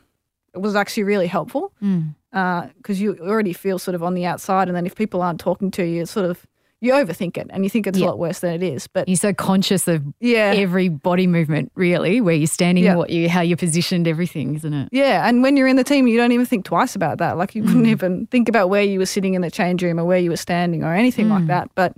[0.57, 1.71] it was actually really helpful.
[1.81, 2.15] Mm.
[2.33, 5.39] Uh, because you already feel sort of on the outside, and then if people aren't
[5.39, 6.45] talking to you, it's sort of
[6.79, 8.05] you overthink it and you think it's Yeah.
[8.05, 8.87] a lot worse than it is.
[8.87, 12.95] But You're so conscious of yeah, every body movement, really, where you're standing, Yeah.
[12.95, 14.89] what you, how you're positioned, everything, isn't it?
[14.91, 17.37] yeah, and when you're in the team, you don't even think twice about that.
[17.37, 17.89] Like you wouldn't mm.
[17.89, 20.37] even think about where you were sitting in the change room or where you were
[20.37, 21.47] standing or anything like mm.
[21.47, 21.69] that.
[21.73, 21.97] But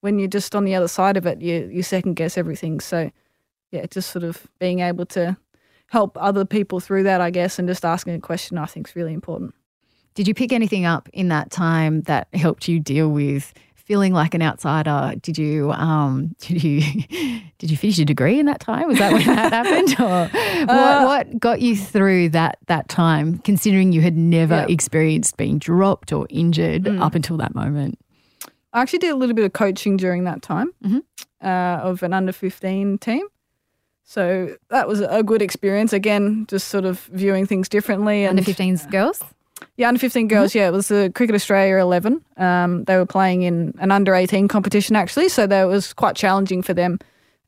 [0.00, 2.80] when you're just on the other side of it, you you second guess everything.
[2.80, 3.10] So
[3.70, 5.36] yeah, just sort of being able to
[5.88, 8.96] help other people through that, I guess, and just asking a question, I think is
[8.96, 9.54] really important.
[10.14, 13.52] Did you pick anything up in that time that helped you deal with
[13.88, 15.14] feeling like an outsider?
[15.20, 16.82] Did you um, did you
[17.58, 18.86] did you finish your degree in that time?
[18.86, 20.28] Was that when that happened, or
[20.66, 23.38] what, what got you through that that time?
[23.38, 24.66] Considering you had never Yeah.
[24.68, 27.98] experienced being dropped or injured up until that moment.
[28.72, 30.72] I actually did a little bit of coaching during that time
[31.42, 31.46] uh,
[31.82, 33.26] of an under 15 team.
[34.04, 35.92] So that was a good experience.
[35.92, 38.24] Again, just sort of viewing things differently.
[38.24, 39.22] And Under 15s girls.
[39.76, 40.54] Yeah, under 15 girls.
[40.54, 42.24] Yeah, it was the Cricket Australia 11.
[42.36, 46.62] Um, they were playing in an under 18 competition actually, so that was quite challenging
[46.62, 46.98] for them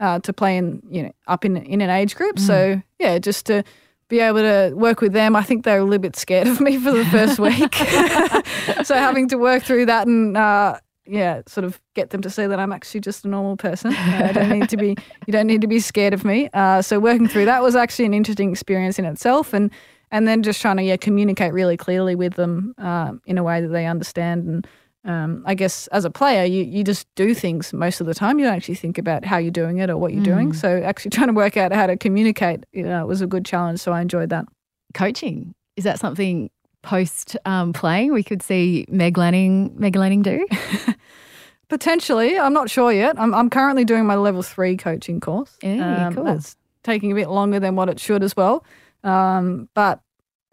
[0.00, 2.38] uh, to play in you know up in in an age group.
[2.38, 3.64] So yeah, just to
[4.08, 5.36] be able to work with them.
[5.36, 7.74] I think they were a little bit scared of me for the first week.
[8.84, 12.46] so having to work through that and uh, yeah, sort of get them to see
[12.46, 13.94] that I'm actually just a normal person.
[13.94, 14.96] Uh, I don't need to be.
[15.26, 16.48] You don't need to be scared of me.
[16.52, 19.70] Uh, so working through that was actually an interesting experience in itself, and
[20.10, 23.60] and then just trying to yeah communicate really clearly with them um, in a way
[23.60, 24.46] that they understand.
[24.46, 24.68] And
[25.04, 28.38] um, I guess as a player, you you just do things most of the time.
[28.38, 30.52] You don't actually think about how you're doing it or what you're doing.
[30.52, 33.80] So actually trying to work out how to communicate, you know, was a good challenge.
[33.80, 34.46] So I enjoyed that.
[34.92, 36.50] Coaching is that something
[36.82, 40.46] post um, playing we could see Meg Lanning Meg Lanning do?
[41.68, 43.18] Potentially, I'm not sure yet.
[43.18, 45.56] I'm, I'm currently doing my level three coaching course.
[45.62, 46.24] Yeah, cool.
[46.24, 48.64] That's taking a bit longer than what it should as well.
[49.04, 50.00] Um, but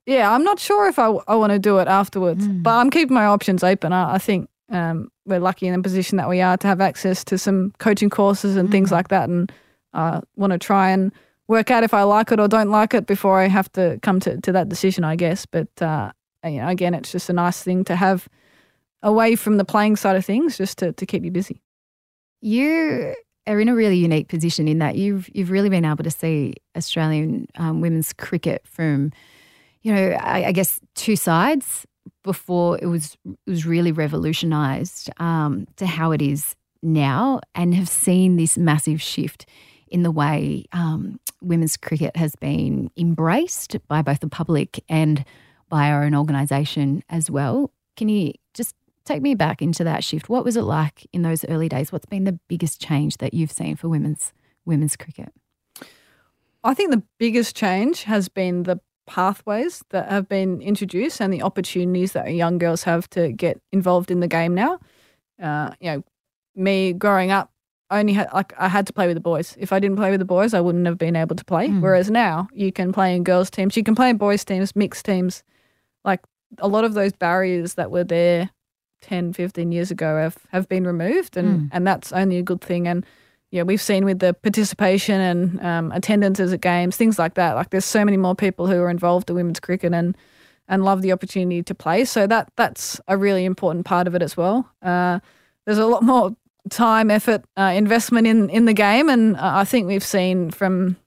[0.05, 2.45] yeah, I'm not sure if I, I want to do it afterwards.
[2.45, 2.61] Hmm.
[2.61, 3.91] But I'm keeping my options open.
[3.93, 7.23] I, I think um, we're lucky in the position that we are to have access
[7.25, 8.71] to some coaching courses and Hmm.
[8.71, 9.29] things like that.
[9.29, 9.51] And
[9.93, 11.11] I want to try and
[11.47, 14.19] work out if I like it or don't like it before I have to come
[14.21, 15.45] to, to that decision, I guess.
[15.45, 16.11] But uh,
[16.43, 18.27] you know, again, it's just a nice thing to have
[19.03, 21.61] away from the playing side of things just to, to keep you busy.
[22.41, 23.15] You
[23.47, 26.55] are in a really unique position in that you've you've really been able to see
[26.75, 29.11] Australian um, women's cricket from,
[29.81, 31.85] you know, I, I guess two sides
[32.23, 37.89] before it was it was really revolutionised um, to how it is now, and have
[37.89, 39.45] seen this massive shift
[39.87, 45.25] in the way um, women's cricket has been embraced by both the public and
[45.69, 47.71] by our own organisation as well.
[47.95, 48.75] Can you just
[49.07, 50.29] take me back into that shift?
[50.29, 51.91] What was it like in those early days?
[51.91, 54.33] What's been the biggest change that you've seen for women's
[54.65, 55.33] women's cricket?
[56.63, 61.41] I think the biggest change has been the pathways that have been introduced and the
[61.41, 64.79] opportunities that young girls have to get involved in the game now.
[65.41, 66.03] Uh, you know,
[66.55, 67.51] me growing up,
[67.89, 69.55] I only had like I had to play with the boys.
[69.57, 71.69] If I didn't play with the boys, I wouldn't have been able to play.
[71.81, 75.05] Whereas now, you can play in girls' teams, you can play in boys' teams, mixed
[75.05, 75.43] teams.
[76.03, 76.19] Like
[76.59, 78.49] a lot of those barriers that were there
[79.01, 81.69] 10, 15 years ago have, have been removed, and, Mm.
[81.71, 82.87] and that's only a good thing.
[82.87, 83.05] And
[83.51, 87.53] yeah, we've seen with the participation and um, attendances at games, things like that.
[87.55, 90.15] Like there's so many more people who are involved in women's cricket and
[90.69, 92.03] and love the opportunity to play.
[92.03, 94.69] So that that's a really important part of it as well.
[94.81, 95.19] Uh,
[95.65, 96.35] there's a lot more
[96.69, 100.97] time, effort, uh, investment in in the game, and uh, I think we've seen from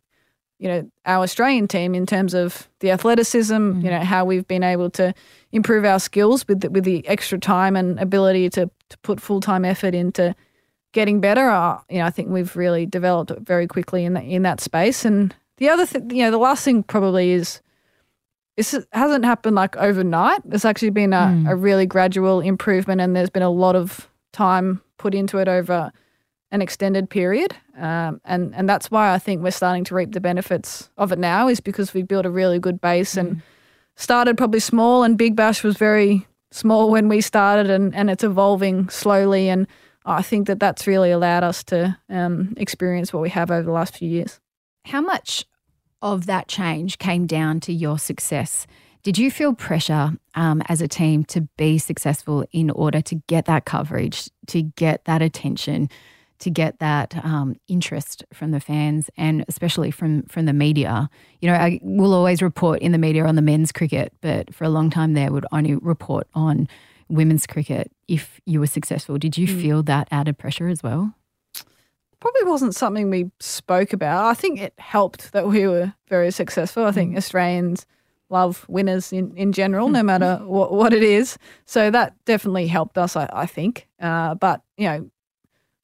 [0.60, 4.62] you know our Australian team in terms of the athleticism, you know how we've been
[4.62, 5.12] able to
[5.52, 9.40] improve our skills with the, with the extra time and ability to to put full
[9.40, 10.34] time effort into
[10.92, 11.48] getting better.
[11.48, 15.04] Uh, you know, I think we've really developed very quickly in that in that space.
[15.04, 17.60] And the other thing, you know, the last thing probably is
[18.56, 20.42] this hasn't happened like overnight.
[20.44, 21.50] There's actually been a, Mm.
[21.50, 25.90] a really gradual improvement, and there's been a lot of time put into it over
[26.52, 27.54] an extended period.
[27.78, 31.18] Um, and and that's why I think we're starting to reap the benefits of it
[31.18, 33.42] now, is because we built a really good base and
[33.96, 38.24] started probably small, and Big Bash was very small when we started, and and it's
[38.24, 39.48] evolving slowly.
[39.48, 39.66] And
[40.04, 43.72] I think that that's really allowed us to um, experience what we have over the
[43.72, 44.40] last few years.
[44.86, 45.44] How much
[46.02, 48.66] of that change came down to your success?
[49.02, 53.46] Did you feel pressure um, as a team to be successful in order to get
[53.46, 55.88] that coverage, to get that attention,
[56.40, 61.08] to get that um, interest from the fans, and especially from from the media?
[61.40, 64.64] You know, I will always report in the media on the men's cricket, but for
[64.64, 66.68] a long time there, would only report on
[67.08, 69.18] women's cricket if you were successful.
[69.18, 71.14] Did you feel that added pressure as well?
[72.20, 74.26] probably wasn't something we spoke about.
[74.26, 76.84] I think it helped that we were very successful.
[76.84, 77.86] I think Australians
[78.28, 81.36] love winners in, in general, no matter what, what it is.
[81.64, 83.88] So that definitely helped us, I, I think.
[83.98, 85.10] Uh, but, you know,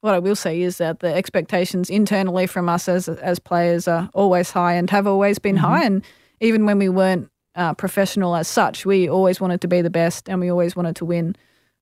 [0.07, 4.09] what I will say is that the expectations internally from us as as players are
[4.15, 5.83] always high and have always been high.
[5.85, 6.03] And
[6.41, 10.29] even when we weren't uh, professional as such, we always wanted to be the best
[10.29, 11.35] and we always wanted to win.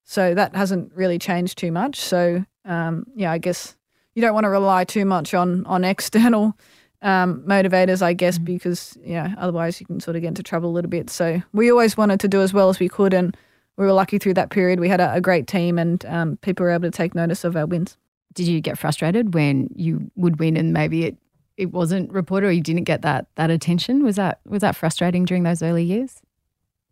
[0.05, 2.01] So that hasn't really changed too much.
[2.01, 3.77] So um, yeah, I guess
[4.15, 6.57] you don't want to rely too much on on external
[7.03, 10.73] um, motivators, I guess, because yeah, otherwise you can sort of get into trouble a
[10.73, 11.11] little bit.
[11.11, 13.37] So we always wanted to do as well as we could, and
[13.77, 14.81] we were lucky through that period.
[14.81, 17.55] We had a, a great team, and um, people were able to take notice of
[17.55, 17.99] our wins.
[18.35, 21.17] Did you get frustrated when you would win and maybe it,
[21.57, 24.03] it wasn't reported or you didn't get that that attention?
[24.05, 26.21] Was that was that frustrating during those early years?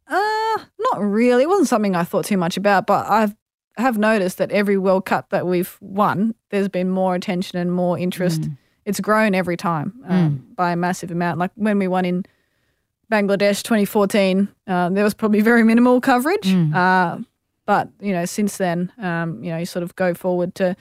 [0.07, 1.43] Uh, not really.
[1.45, 3.35] It wasn't something I thought too much about, but I've
[3.79, 7.99] have noticed that every World Cup that we've won, there's been more attention and more
[7.99, 8.43] interest.
[8.85, 11.39] It's grown every time um, by a massive amount.
[11.39, 12.27] Like when we won in
[13.11, 16.47] Bangladesh 2014, uh, there was probably very minimal coverage.
[16.75, 17.19] Uh,
[17.65, 20.77] but you know, since then, um, you know, you sort of go forward to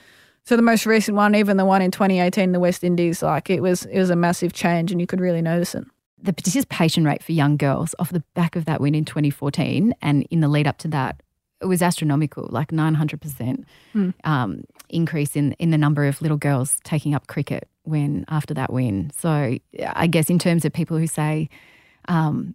[0.46, 3.22] to the most recent one, even the one in 2018, the West Indies.
[3.22, 5.84] Like it was it was a massive change, and you could really notice it.
[6.20, 10.22] The participation rate for young girls off the back of that win in 2014 and
[10.30, 11.20] in the lead up to that,
[11.60, 13.64] it was astronomical, like 900%
[14.22, 18.72] um, increase in, in the number of little girls taking up cricket when after that
[18.72, 19.10] win.
[19.16, 21.48] So I guess in terms of people who say,
[22.06, 22.54] um,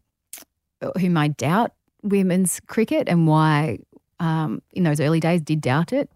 [0.99, 1.73] who might doubt
[2.03, 3.79] women's cricket and why
[4.21, 6.09] um, in those early days did doubt it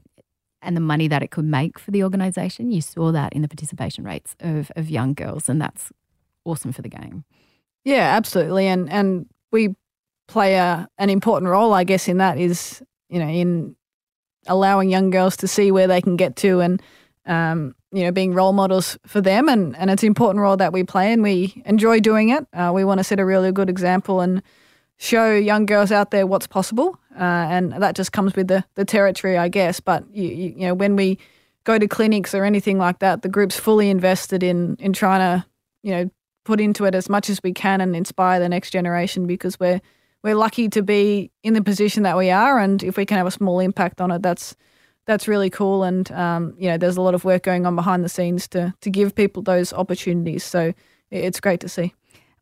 [0.62, 3.48] and the money that it could make for the organisation, you saw that in the
[3.48, 5.92] participation rates of, of young girls, and that's
[6.46, 7.24] awesome for the game.
[7.84, 8.68] Yeah, absolutely.
[8.68, 9.76] And and we
[10.28, 13.76] play a, an important role, I guess, in that is, you know, in
[14.48, 16.82] allowing young girls to see where they can get to and,
[17.26, 19.50] um, you know, being role models for them.
[19.50, 22.48] And, and it's an important role that we play and we enjoy doing it.
[22.54, 24.42] Uh, we want to set a really good example and
[25.02, 26.98] show young girls out there what's possible.
[27.16, 29.80] Uh, and that just comes with the, the territory, I guess.
[29.80, 31.18] But, you, you, you know, when we
[31.64, 35.46] go to clinics or anything like that, the group's fully invested in, in trying to,
[35.82, 36.10] you know,
[36.44, 39.82] put into it as much as we can and inspire the next generation because we're
[40.24, 43.28] we're lucky to be in the position that we are and if we can have
[43.28, 44.56] a small impact on it that's
[45.06, 48.04] that's really cool and um, you know there's a lot of work going on behind
[48.04, 50.74] the scenes to to give people those opportunities so
[51.12, 51.94] it's great to see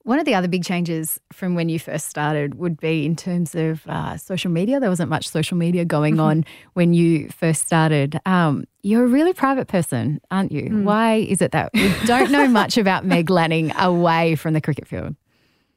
[0.09, 3.53] One of the other big changes from when you first started would be in terms
[3.53, 4.79] of uh, social media.
[4.79, 8.19] There wasn't much social media going on when you first started.
[8.25, 10.81] Um, you're a really private person, aren't you?
[10.81, 14.87] Why is it that we don't know much about Meg Lanning away from the cricket
[14.87, 15.15] field?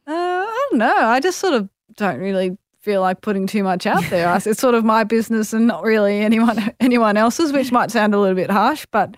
[0.07, 3.87] uh, i don't know i just sort of don't really feel like putting too much
[3.87, 7.91] out there it's sort of my business and not really anyone anyone else's which might
[7.91, 9.15] sound a little bit harsh but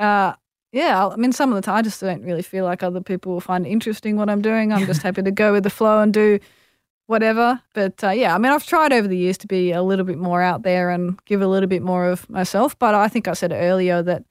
[0.00, 0.32] uh,
[0.72, 3.32] yeah, I mean, some of the time I just don't really feel like other people
[3.32, 4.72] will find interesting what I'm doing.
[4.72, 6.38] I'm just happy to go with the flow and do
[7.06, 7.60] whatever.
[7.72, 10.18] But uh, yeah, I mean, I've tried over the years to be a little bit
[10.18, 12.78] more out there and give a little bit more of myself.
[12.78, 14.24] But I think I said earlier that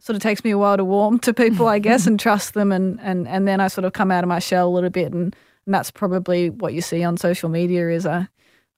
[0.00, 2.72] sort of takes me a while to warm to people, I guess, and trust them.
[2.72, 5.12] And, and, and then I sort of come out of my shell a little bit.
[5.12, 8.26] And, and that's probably what you see on social media is I,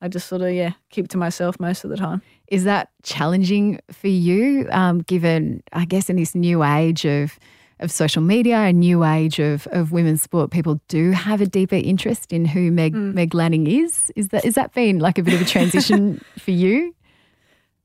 [0.03, 2.21] I just sort of yeah keep to myself most of the time.
[2.49, 7.39] Is that challenging for you, um, given I guess in this new age of
[7.79, 11.77] of social media, a new age of, of women's sport, people do have a deeper
[11.77, 13.15] interest in who Meg mm.
[13.15, 14.13] Meg Lanning is.
[14.17, 16.95] Is that is that been like a bit of a transition for you?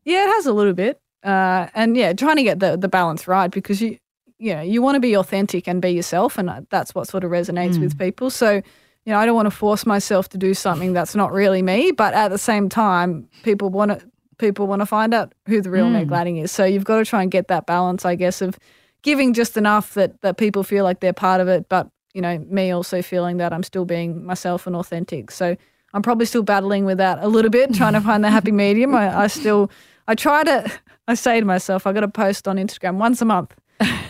[0.03, 3.28] Yeah, it has a little bit, uh, and yeah, trying to get the the balance
[3.28, 3.99] right because you
[4.39, 7.30] you know you want to be authentic and be yourself, and that's what sort of
[7.30, 7.82] resonates mm.
[7.82, 8.32] with people.
[8.32, 8.63] So
[9.08, 11.93] you know, I don't want to force myself to do something that's not really me,
[11.93, 14.05] but at the same time, people want to
[14.38, 15.93] people want to find out who the real mm.
[15.93, 16.51] Meg Lanning is.
[16.51, 18.60] So you've got to try and get that balance, I guess, of
[19.03, 22.38] giving just enough that that people feel like they're part of it, but you know,
[22.49, 25.32] me also feeling that I'm still being myself and authentic.
[25.32, 25.55] So
[25.93, 28.93] I'm probably still battling with that a little bit, trying to find the happy medium.
[28.93, 29.72] I, I still
[30.10, 30.70] I try to
[31.08, 33.55] I say to myself, I got to post on Instagram once a month.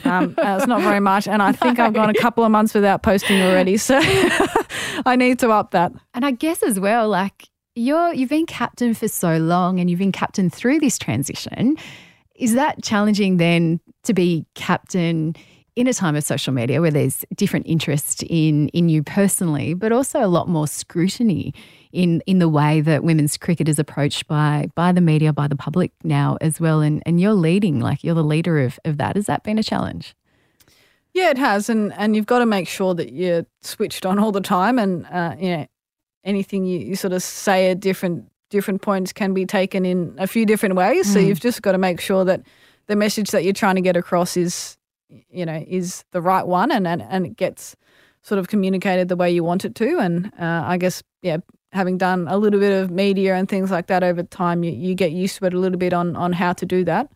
[0.04, 1.80] Um, uh, it's not very much, and I think.
[1.80, 3.78] I've gone a couple of months without posting already.
[3.78, 4.00] So
[5.06, 5.92] I need to up that.
[6.14, 10.00] And I guess as well, like you're you've been captain for so long, and you've
[10.00, 11.76] been captain through this transition.
[12.36, 15.36] Is that challenging then to be captain?
[15.78, 19.92] In a time of social media where there's different interest in in you personally, but
[19.92, 21.54] also a lot more scrutiny
[21.92, 25.56] in in the way that women's cricket is approached by by the media, by the
[25.56, 26.82] public now as well.
[26.82, 29.16] And and you're leading, like you're the leader of of that.
[29.16, 30.16] Has that been a challenge?
[31.14, 34.32] Yeah, it has, and and you've got to make sure that you're switched on all
[34.32, 35.68] the time, and uh, you know
[36.24, 40.26] anything you, you sort of say at different different points can be taken in a
[40.26, 41.08] few different ways.
[41.08, 41.14] Mm.
[41.14, 42.42] So you've just got to make sure that
[42.88, 44.77] the message that you're trying to get across is
[45.30, 47.76] you know is the right one, and and, and it gets
[48.24, 49.98] sort of communicated the way you want it to.
[50.00, 51.38] And uh, I guess yeah,
[51.72, 54.96] having done a little bit of media and things like that over time, you, you
[54.96, 57.12] get used to it a little bit on on how to do that.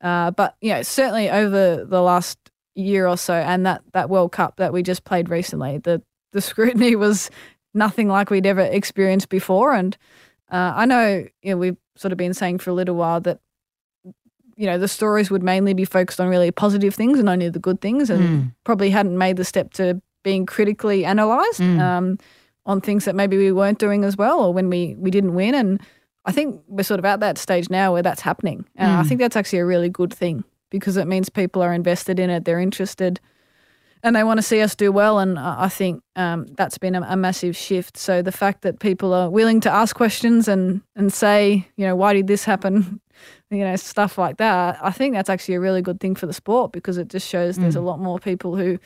[0.00, 2.38] Uh, but yeah, certainly over the last
[2.74, 6.02] year or so, and that that World Cup that we just played recently, the
[6.32, 7.30] the scrutiny was
[7.74, 9.74] nothing like we'd ever experienced before.
[9.74, 9.96] And
[10.50, 13.40] uh, I know, you know we've sort of been saying for a little while that
[14.56, 17.58] you know the stories would mainly be focused on really positive things and only the
[17.58, 18.54] good things, and mm.
[18.64, 21.78] probably hadn't made the step to being critically analysed mm.
[21.78, 22.18] um,
[22.64, 25.54] on things that maybe we weren't doing as well, or when we we didn't win.
[25.54, 25.80] And
[26.24, 28.98] I think we're sort of at that stage now where that's happening, and mm.
[28.98, 32.30] I think that's actually a really good thing because it means people are invested in
[32.30, 33.20] it, they're interested,
[34.02, 35.18] and they want to see us do well.
[35.18, 37.96] And I think um, that's been a, a, massive shift.
[37.96, 41.94] So the fact that people are willing to ask questions and and say, you know,
[41.94, 43.00] why did this happen?
[43.50, 44.78] You know, stuff like that.
[44.82, 47.56] I think that's actually a really good thing for the sport because it just shows
[47.56, 47.62] mm.
[47.62, 48.78] there's a lot more people who,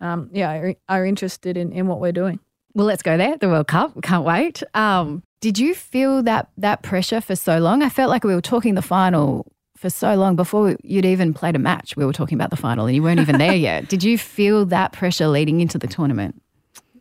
[0.00, 2.40] um, yeah, are, are interested in, in what we're doing.
[2.74, 3.36] Well, let's go there.
[3.36, 4.00] The World Cup.
[4.02, 4.62] Can't wait.
[4.74, 7.82] Um, did you feel that that pressure for so long?
[7.82, 9.46] I felt like we were talking the final
[9.76, 11.96] for so long before you'd even played a match.
[11.96, 13.88] We were talking about the final and you weren't even there yet.
[13.88, 16.42] Did you feel that pressure leading into the tournament?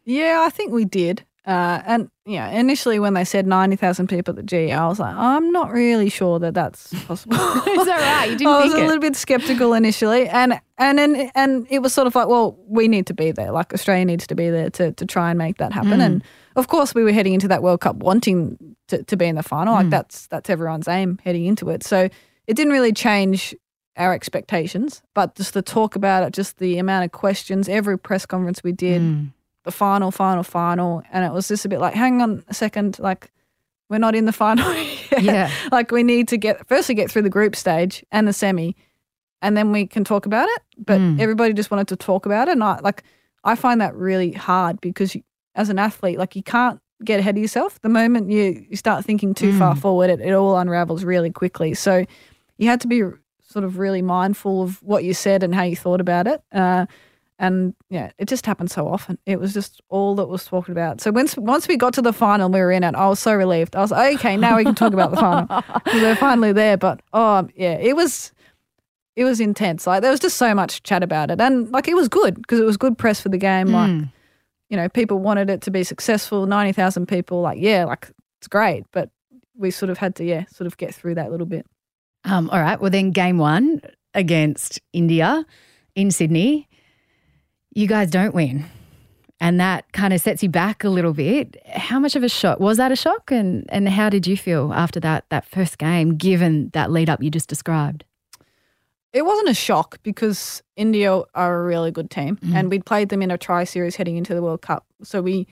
[0.05, 1.25] Yeah, I think we did.
[1.47, 5.15] Uh, and yeah, initially when they said 90,000 people at the G, I was like,
[5.15, 7.37] I'm not really sure that that's possible.
[7.37, 8.29] Is that right?
[8.29, 8.85] You didn't I was a it?
[8.85, 10.27] little bit skeptical initially.
[10.27, 13.51] And, and, and, and it was sort of like, well, we need to be there.
[13.51, 15.99] Like Australia needs to be there to, to try and make that happen.
[15.99, 16.05] Mm.
[16.05, 16.23] And
[16.57, 19.43] of course, we were heading into that World Cup wanting to, to be in the
[19.43, 19.73] final.
[19.73, 19.91] Like mm.
[19.91, 21.81] that's, that's everyone's aim heading into it.
[21.81, 22.09] So
[22.47, 23.55] it didn't really change
[23.95, 28.25] our expectations, but just the talk about it, just the amount of questions, every press
[28.25, 29.31] conference we did, mm.
[29.67, 32.97] The final, final, final, and it was just a bit like, hang on a second,
[32.99, 33.31] like
[33.89, 34.73] we're not in the final
[35.11, 35.21] yet.
[35.21, 35.51] Yeah.
[35.71, 38.75] like we need to get firstly get through the group stage and the semi,
[39.41, 40.61] and then we can talk about it.
[40.77, 41.19] But mm.
[41.19, 43.03] everybody just wanted to talk about it, and I like
[43.43, 47.35] I find that really hard because you, as an athlete, like you can't get ahead
[47.35, 47.79] of yourself.
[47.81, 49.59] The moment you, you start thinking too mm.
[49.59, 51.73] far forward, it, it all unravels really quickly.
[51.73, 52.05] So
[52.57, 53.03] you had to be
[53.43, 56.41] sort of really mindful of what you said and how you thought about it.
[56.51, 56.85] Uh,
[57.39, 59.17] and yeah, it just happened so often.
[59.25, 61.01] It was just all that was talked about.
[61.01, 62.95] So once once we got to the final, we were in it.
[62.95, 63.75] I was so relieved.
[63.75, 65.63] I was like, okay, now we can talk about the final.
[65.93, 66.77] we're finally there.
[66.77, 68.31] But oh yeah, it was
[69.15, 69.85] it was intense.
[69.85, 72.59] Like there was just so much chat about it, and like it was good because
[72.59, 73.67] it was good press for the game.
[73.67, 74.11] Like mm.
[74.69, 76.45] you know, people wanted it to be successful.
[76.47, 78.09] Ninety thousand people, like yeah, like
[78.39, 78.85] it's great.
[78.91, 79.09] But
[79.55, 81.65] we sort of had to yeah, sort of get through that little bit.
[82.23, 82.79] Um, all right.
[82.79, 83.81] Well, then game one
[84.13, 85.45] against India
[85.95, 86.67] in Sydney,
[87.77, 88.65] you guys don't win.
[89.39, 91.61] And that kind of sets you back a little bit.
[91.67, 93.31] How much of a shock was that a shock?
[93.31, 97.21] And and how did you feel after that that first game, given that lead up
[97.21, 98.03] you just described?
[99.13, 102.55] It wasn't a shock because India are a really good team, mm.
[102.55, 105.45] and we'd played them in a tri series heading into the World Cup, so we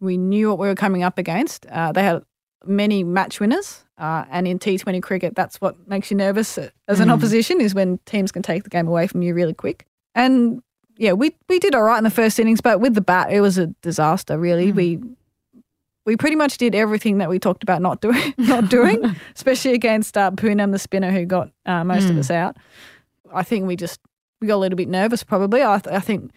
[0.00, 1.66] we knew what we were coming up against.
[1.66, 2.22] Uh, they had
[2.64, 6.58] many match winners, uh, and in T20 cricket, that's what makes you nervous
[6.88, 7.12] as an mm.
[7.12, 9.86] opposition is when teams can take the game away from you really quick.
[10.14, 10.62] And
[11.00, 13.40] yeah, we we did all right in the first innings, but with the bat, it
[13.40, 14.38] was a disaster.
[14.38, 14.74] Really, mm.
[14.74, 15.00] we
[16.04, 20.18] we pretty much did everything that we talked about not doing, not doing, especially against
[20.18, 22.10] uh, Poonam, the spinner, who got uh, most mm.
[22.10, 22.58] of us out.
[23.32, 23.98] I think we just
[24.42, 25.24] we got a little bit nervous.
[25.24, 26.32] Probably, I, th- I think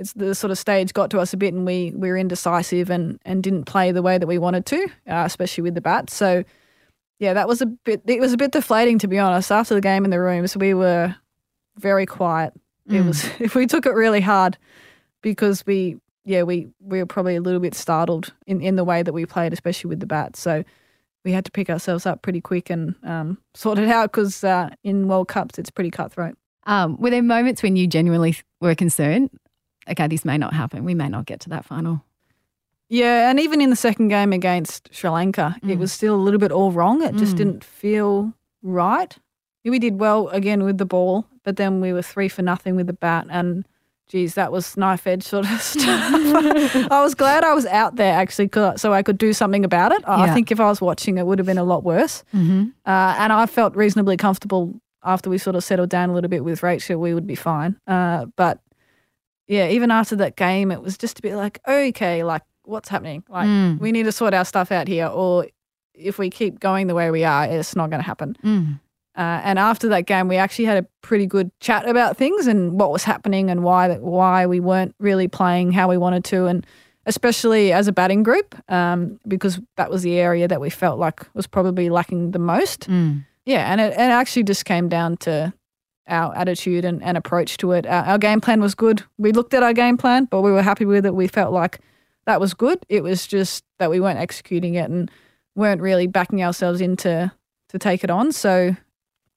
[0.00, 2.90] it's the sort of stage got to us a bit, and we we were indecisive
[2.90, 6.10] and and didn't play the way that we wanted to, uh, especially with the bat.
[6.10, 6.42] So,
[7.20, 8.02] yeah, that was a bit.
[8.04, 9.52] It was a bit deflating, to be honest.
[9.52, 11.14] After the game in the rooms, we were
[11.76, 12.52] very quiet.
[12.88, 12.94] Mm.
[12.94, 14.58] It was if we took it really hard
[15.22, 19.02] because we yeah, we, we were probably a little bit startled in, in the way
[19.02, 20.36] that we played, especially with the bat.
[20.36, 20.62] So
[21.24, 24.68] we had to pick ourselves up pretty quick and um, sort it out because uh,
[24.84, 26.36] in World Cups, it's pretty cutthroat.
[26.66, 29.30] Um, were there moments when you genuinely were concerned?
[29.88, 30.84] Okay, this may not happen.
[30.84, 32.04] We may not get to that final.
[32.90, 35.70] Yeah, and even in the second game against Sri Lanka, mm.
[35.70, 37.02] it was still a little bit all wrong.
[37.02, 37.38] It just mm.
[37.38, 39.16] didn't feel right.
[39.70, 42.86] We did well again with the ball, but then we were three for nothing with
[42.86, 43.66] the bat and–
[44.08, 46.90] geez, that was knife edge sort of stuff.
[46.90, 50.02] I was glad I was out there actually, so I could do something about it.
[50.02, 50.16] Yeah.
[50.16, 52.24] I think if I was watching, it would have been a lot worse.
[52.34, 52.68] Mm-hmm.
[52.84, 56.44] Uh, and I felt reasonably comfortable after we sort of settled down a little bit
[56.44, 57.00] with Rachel.
[57.00, 57.78] We would be fine.
[57.86, 58.60] Uh, but
[59.46, 63.24] yeah, even after that game, it was just a bit like, okay, like what's happening?
[63.28, 63.78] Like mm.
[63.78, 65.46] we need to sort our stuff out here, or
[65.94, 68.36] if we keep going the way we are, it's not going to happen.
[68.44, 68.80] Mm.
[69.18, 72.78] Uh, and after that game, we actually had a pretty good chat about things and
[72.78, 76.64] what was happening and why why we weren't really playing how we wanted to, and
[77.04, 81.26] especially as a batting group, um, because that was the area that we felt like
[81.34, 82.88] was probably lacking the most.
[82.88, 83.24] Mm.
[83.44, 85.52] Yeah, and it, it actually just came down to
[86.06, 87.86] our attitude and, and approach to it.
[87.86, 89.02] Our, our, game plan was good.
[89.18, 91.14] We looked at our game plan, but we were happy with it.
[91.14, 91.80] We felt like
[92.26, 92.84] that was good.
[92.88, 95.10] It was just that we weren't executing it and
[95.54, 97.32] weren't really backing ourselves into
[97.70, 98.32] to take it on.
[98.32, 98.76] So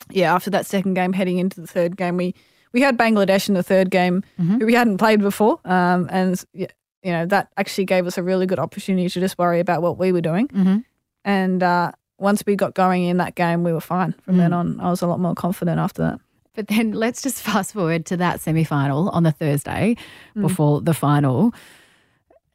[0.10, 2.34] yeah, after that second game, heading into the third game, we
[2.74, 4.60] we had Bangladesh in the third game, mm-hmm.
[4.60, 6.68] who we hadn't played before, um, and you
[7.06, 10.12] know that actually gave us a really good opportunity to just worry about what we
[10.12, 10.48] were doing.
[10.50, 10.78] Mm-hmm.
[11.24, 14.14] And uh, once we got going in that game, we were fine.
[14.24, 14.40] From mm.
[14.40, 16.20] then on, I was a lot more confident after that.
[16.56, 19.98] But then let's just fast forward to that semi final on the Thursday
[20.36, 20.42] mm.
[20.42, 21.54] before the final.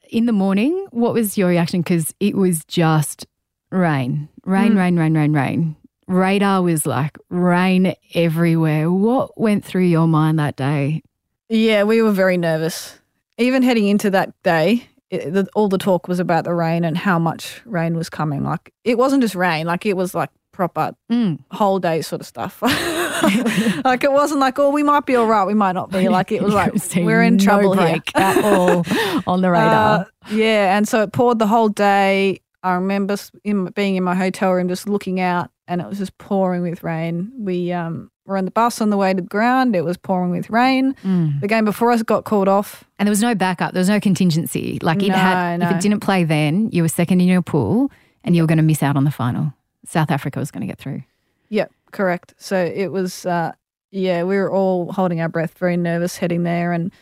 [0.09, 1.81] In the morning, what was your reaction?
[1.81, 3.27] Because it was just
[3.71, 4.79] rain, rain, mm.
[4.79, 5.77] rain, rain, rain, rain
[6.07, 8.91] radar was like rain everywhere.
[8.91, 11.03] What went through your mind that day?
[11.49, 12.99] Yeah, we were very nervous.
[13.39, 16.97] Even heading into that day, it, the, all the talk was about the rain and
[16.97, 18.43] how much rain was coming.
[18.43, 21.39] Like it wasn't just rain, like it was like proper mm.
[21.53, 22.63] whole day sort of stuff.
[23.85, 26.09] like it wasn't like, oh, we might be all right, we might not be.
[26.17, 28.85] Like it was like we're in trouble no here at all
[29.27, 30.01] on the radar.
[30.01, 32.41] Uh, yeah, and so it poured the whole day.
[32.63, 36.17] I remember in, being in my hotel room, just looking out and it was just
[36.19, 37.33] pouring with rain.
[37.39, 39.75] We um, were on the bus on the way to the ground.
[39.75, 40.95] It was pouring with rain.
[41.05, 41.41] Mm.
[41.41, 42.85] The game before us got called off.
[42.99, 43.73] And there was no backup.
[43.73, 44.79] There was no contingency.
[44.83, 45.69] Like it no, had, no.
[45.69, 47.91] if it didn't play then, you were second in your pool
[48.25, 49.53] and you were going to miss out on the final.
[49.87, 51.03] South Africa was going to get through.
[51.49, 52.35] Yep, correct.
[52.39, 53.53] So it was, uh,
[53.91, 56.73] yeah, we were all holding our breath, very nervous heading there.
[56.73, 56.93] And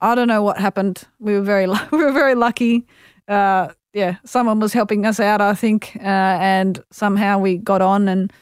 [0.00, 1.04] I don't know what happened.
[1.20, 2.86] We were very, we were very lucky.
[3.26, 3.68] Uh,
[3.98, 8.06] yeah, someone was helping us out, I think, uh, and somehow we got on.
[8.06, 8.32] And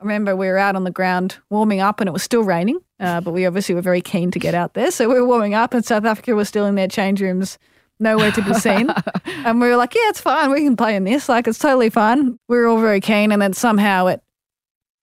[0.00, 2.80] I remember we were out on the ground warming up, and it was still raining,
[2.98, 4.90] uh, but we obviously were very keen to get out there.
[4.90, 7.56] So we were warming up, and South Africa was still in their change rooms,
[8.00, 8.92] nowhere to be seen.
[9.24, 10.50] and we were like, "Yeah, it's fine.
[10.50, 11.28] We can play in this.
[11.28, 14.22] Like, it's totally fine." We were all very keen, and then somehow it,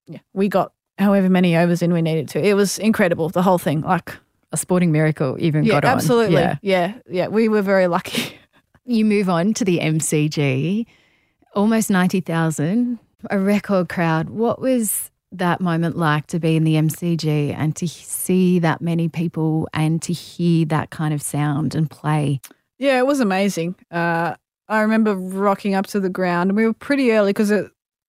[0.06, 2.46] yeah, we got however many overs in we needed to.
[2.46, 4.14] It was incredible, the whole thing, like
[4.52, 5.38] a sporting miracle.
[5.40, 5.92] Even yeah, got on.
[5.92, 7.28] Absolutely, yeah, yeah, yeah.
[7.28, 8.36] We were very lucky.
[8.86, 10.84] You move on to the MCG,
[11.54, 12.98] almost 90,000,
[13.30, 14.28] a record crowd.
[14.28, 19.08] What was that moment like to be in the MCG and to see that many
[19.08, 22.42] people and to hear that kind of sound and play?
[22.78, 23.74] Yeah, it was amazing.
[23.90, 24.34] Uh,
[24.68, 27.52] I remember rocking up to the ground, and we were pretty early because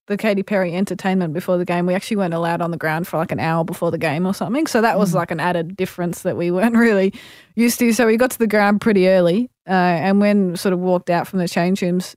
[0.08, 1.86] the Katy Perry entertainment before the game.
[1.86, 4.34] We actually weren't allowed on the ground for like an hour before the game or
[4.34, 4.68] something.
[4.68, 5.16] So that was mm.
[5.16, 7.14] like an added difference that we weren't really
[7.56, 7.92] used to.
[7.94, 9.50] So we got to the ground pretty early.
[9.68, 12.16] Uh, and when sort of walked out from the change rooms,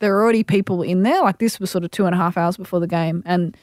[0.00, 1.22] there were already people in there.
[1.22, 3.22] Like this was sort of two and a half hours before the game.
[3.26, 3.56] And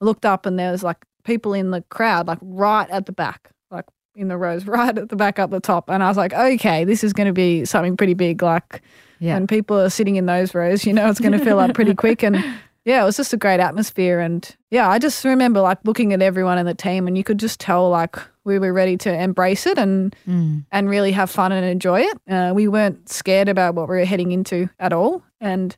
[0.00, 3.12] I looked up and there was like people in the crowd, like right at the
[3.12, 3.86] back, like
[4.16, 5.90] in the rows, right at the back up the top.
[5.90, 8.42] And I was like, okay, this is going to be something pretty big.
[8.42, 8.82] Like,
[9.20, 9.34] yeah.
[9.34, 11.94] when people are sitting in those rows, you know, it's going to fill up pretty
[12.04, 12.24] quick.
[12.24, 12.42] And
[12.84, 14.20] yeah, it was just a great atmosphere.
[14.20, 17.38] And yeah, I just remember like looking at everyone in the team and you could
[17.38, 20.64] just tell like we were ready to embrace it and mm.
[20.72, 22.18] and really have fun and enjoy it.
[22.28, 25.22] Uh, we weren't scared about what we were heading into at all.
[25.40, 25.76] And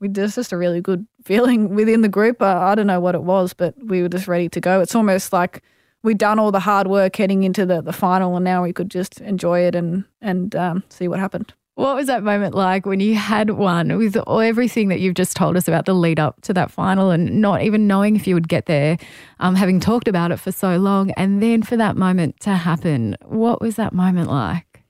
[0.00, 2.40] we there's just a really good feeling within the group.
[2.40, 4.80] Uh, I don't know what it was, but we were just ready to go.
[4.80, 5.62] It's almost like
[6.02, 8.90] we'd done all the hard work heading into the, the final and now we could
[8.90, 11.52] just enjoy it and, and um, see what happened.
[11.76, 15.56] What was that moment like when you had one with everything that you've just told
[15.56, 18.48] us about the lead up to that final and not even knowing if you would
[18.48, 18.98] get there,
[19.38, 23.16] um, having talked about it for so long, and then for that moment to happen?
[23.24, 24.84] What was that moment like?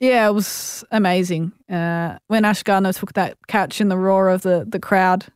[0.00, 1.52] Yeah, it was amazing.
[1.68, 5.26] Uh, when Ash Gardner took that catch in the roar of the, the crowd,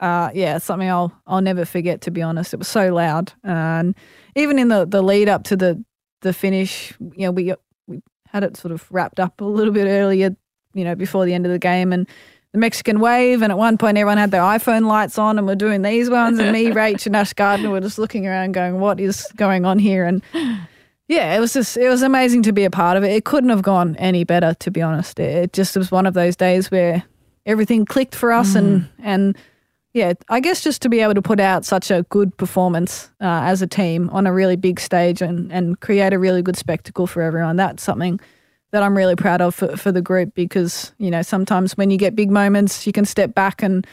[0.00, 2.02] uh, yeah, something I'll I'll never forget.
[2.02, 3.94] To be honest, it was so loud, and
[4.34, 5.82] even in the, the lead up to the
[6.20, 7.54] the finish, you know, we
[8.36, 10.36] had it sort of wrapped up a little bit earlier,
[10.74, 12.06] you know, before the end of the game and
[12.52, 13.40] the Mexican wave.
[13.40, 16.38] And at one point, everyone had their iPhone lights on and we're doing these ones.
[16.38, 19.78] And me, Rach, and Ash Gardner were just looking around going, what is going on
[19.78, 20.04] here?
[20.04, 20.22] And
[21.08, 23.12] yeah, it was just, it was amazing to be a part of it.
[23.12, 25.18] It couldn't have gone any better, to be honest.
[25.18, 27.04] It just was one of those days where
[27.46, 28.56] everything clicked for us mm.
[28.56, 29.38] and, and,
[29.96, 33.40] yeah, I guess just to be able to put out such a good performance uh,
[33.44, 37.06] as a team on a really big stage and, and create a really good spectacle
[37.06, 38.20] for everyone, that's something
[38.72, 41.96] that I'm really proud of for, for the group because, you know, sometimes when you
[41.96, 43.86] get big moments, you can step back and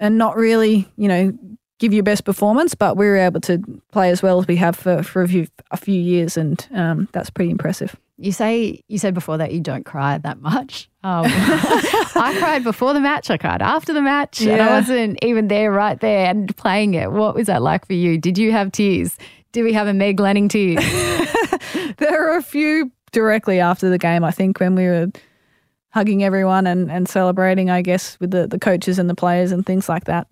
[0.00, 1.38] and not really, you know,
[1.80, 3.62] give your best performance, but we were able to
[3.92, 7.08] play as well as we have for, for a few a few years and um,
[7.12, 7.94] that's pretty impressive.
[8.18, 10.88] You say you said before that you don't cry that much.
[11.04, 13.30] Um, I cried before the match.
[13.30, 14.54] I cried after the match, yeah.
[14.54, 17.12] and I wasn't even there right there and playing it.
[17.12, 18.16] What was that like for you?
[18.16, 19.18] Did you have tears?
[19.52, 20.84] Did we have a Meg Lanning tears?
[21.98, 24.24] there are a few directly after the game.
[24.24, 25.08] I think when we were
[25.90, 29.64] hugging everyone and, and celebrating, I guess, with the, the coaches and the players and
[29.64, 30.26] things like that.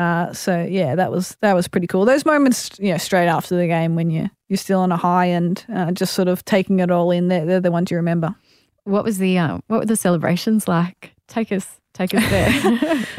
[0.00, 2.06] Uh, so yeah, that was that was pretty cool.
[2.06, 5.26] Those moments, you know, straight after the game when you you're still on a high
[5.26, 7.28] and uh, just sort of taking it all in.
[7.28, 8.34] They're, they're the ones you remember.
[8.84, 11.12] What was the uh, what were the celebrations like?
[11.28, 13.06] Take us take us there.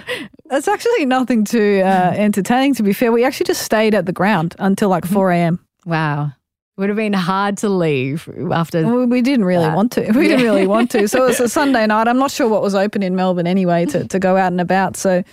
[0.53, 2.73] It's actually nothing too uh, entertaining.
[2.75, 5.13] To be fair, we actually just stayed at the ground until like mm-hmm.
[5.13, 5.65] four a.m.
[5.85, 6.33] Wow.
[6.75, 8.83] Would have been hard to leave after.
[8.85, 9.75] Well, we didn't really that.
[9.77, 10.01] want to.
[10.11, 10.35] We yeah.
[10.35, 11.07] didn't really want to.
[11.07, 12.09] So it was a Sunday night.
[12.09, 14.97] I'm not sure what was open in Melbourne anyway to, to go out and about.
[14.97, 15.23] So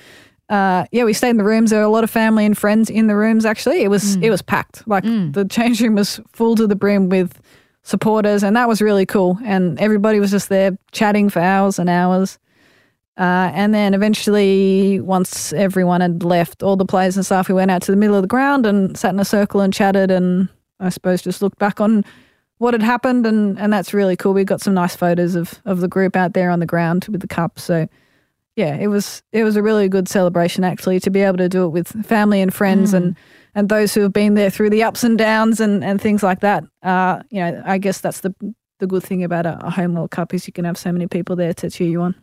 [0.49, 1.71] uh, yeah, we stayed in the rooms.
[1.71, 3.45] There were a lot of family and friends in the rooms.
[3.45, 4.23] Actually, it was mm.
[4.23, 4.87] it was packed.
[4.87, 5.33] Like mm.
[5.33, 7.41] the change room was full to the brim with
[7.83, 9.39] supporters, and that was really cool.
[9.45, 12.39] And everybody was just there chatting for hours and hours.
[13.19, 17.71] Uh, and then eventually, once everyone had left, all the players and staff, we went
[17.71, 20.49] out to the middle of the ground and sat in a circle and chatted, and
[20.81, 22.05] I suppose just looked back on
[22.59, 24.33] what had happened, and and that's really cool.
[24.33, 27.21] We got some nice photos of of the group out there on the ground with
[27.21, 27.59] the cup.
[27.59, 27.87] So
[28.59, 31.65] yeah, it was it was a really good celebration actually to be able to do
[31.65, 32.97] it with family and friends mm.
[32.97, 33.17] and
[33.55, 36.41] and those who have been there through the ups and downs and and things like
[36.41, 36.65] that.
[36.83, 38.35] Uh, you know, I guess that's the
[38.81, 41.07] the good thing about a, a home World Cup is you can have so many
[41.07, 42.17] people there to cheer you on.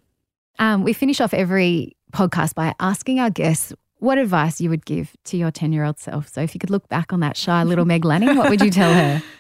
[0.59, 5.15] Um, we finish off every podcast by asking our guests what advice you would give
[5.25, 6.27] to your 10 year old self.
[6.27, 8.71] So if you could look back on that shy little Meg Lanning, what would you
[8.71, 9.23] tell her?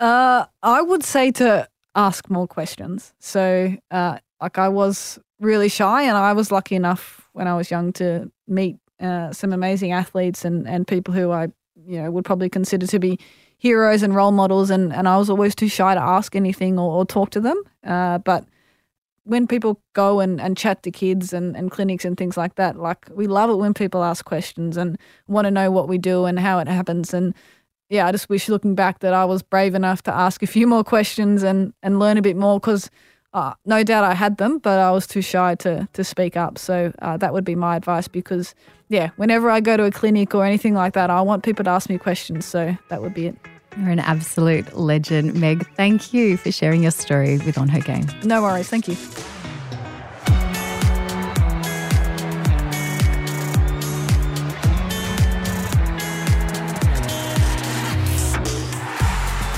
[0.00, 3.12] Uh, I would say to ask more questions.
[3.18, 7.70] So, uh, like, I was really shy, and I was lucky enough when I was
[7.70, 11.48] young to meet uh, some amazing athletes and, and people who I
[11.86, 13.18] you know would probably consider to be
[13.58, 16.92] heroes and role models, and, and I was always too shy to ask anything or,
[16.98, 17.60] or talk to them.
[17.84, 18.44] Uh, but
[19.24, 22.76] when people go and, and chat to kids and, and clinics and things like that,
[22.76, 26.24] like we love it when people ask questions and want to know what we do
[26.24, 27.12] and how it happens.
[27.12, 27.34] And
[27.90, 30.66] yeah, I just wish looking back that I was brave enough to ask a few
[30.66, 32.90] more questions and, and learn a bit more because
[33.32, 36.58] uh, no doubt I had them, but I was too shy to to speak up.
[36.58, 38.54] So uh, that would be my advice because,
[38.88, 41.70] yeah, whenever I go to a clinic or anything like that, I want people to
[41.70, 42.46] ask me questions.
[42.46, 43.36] So that would be it.
[43.76, 45.66] You're an absolute legend, Meg.
[45.76, 48.06] Thank you for sharing your story with On Her Game.
[48.24, 48.68] No worries.
[48.68, 48.96] Thank you.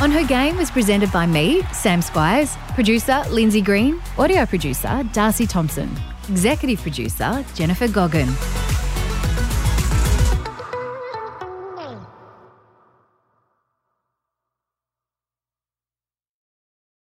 [0.01, 5.47] On Her Game was presented by me, Sam Squiers, producer Lindsay Green, audio producer Darcy
[5.47, 5.95] Thompson,
[6.31, 8.29] executive producer Jennifer Goggin.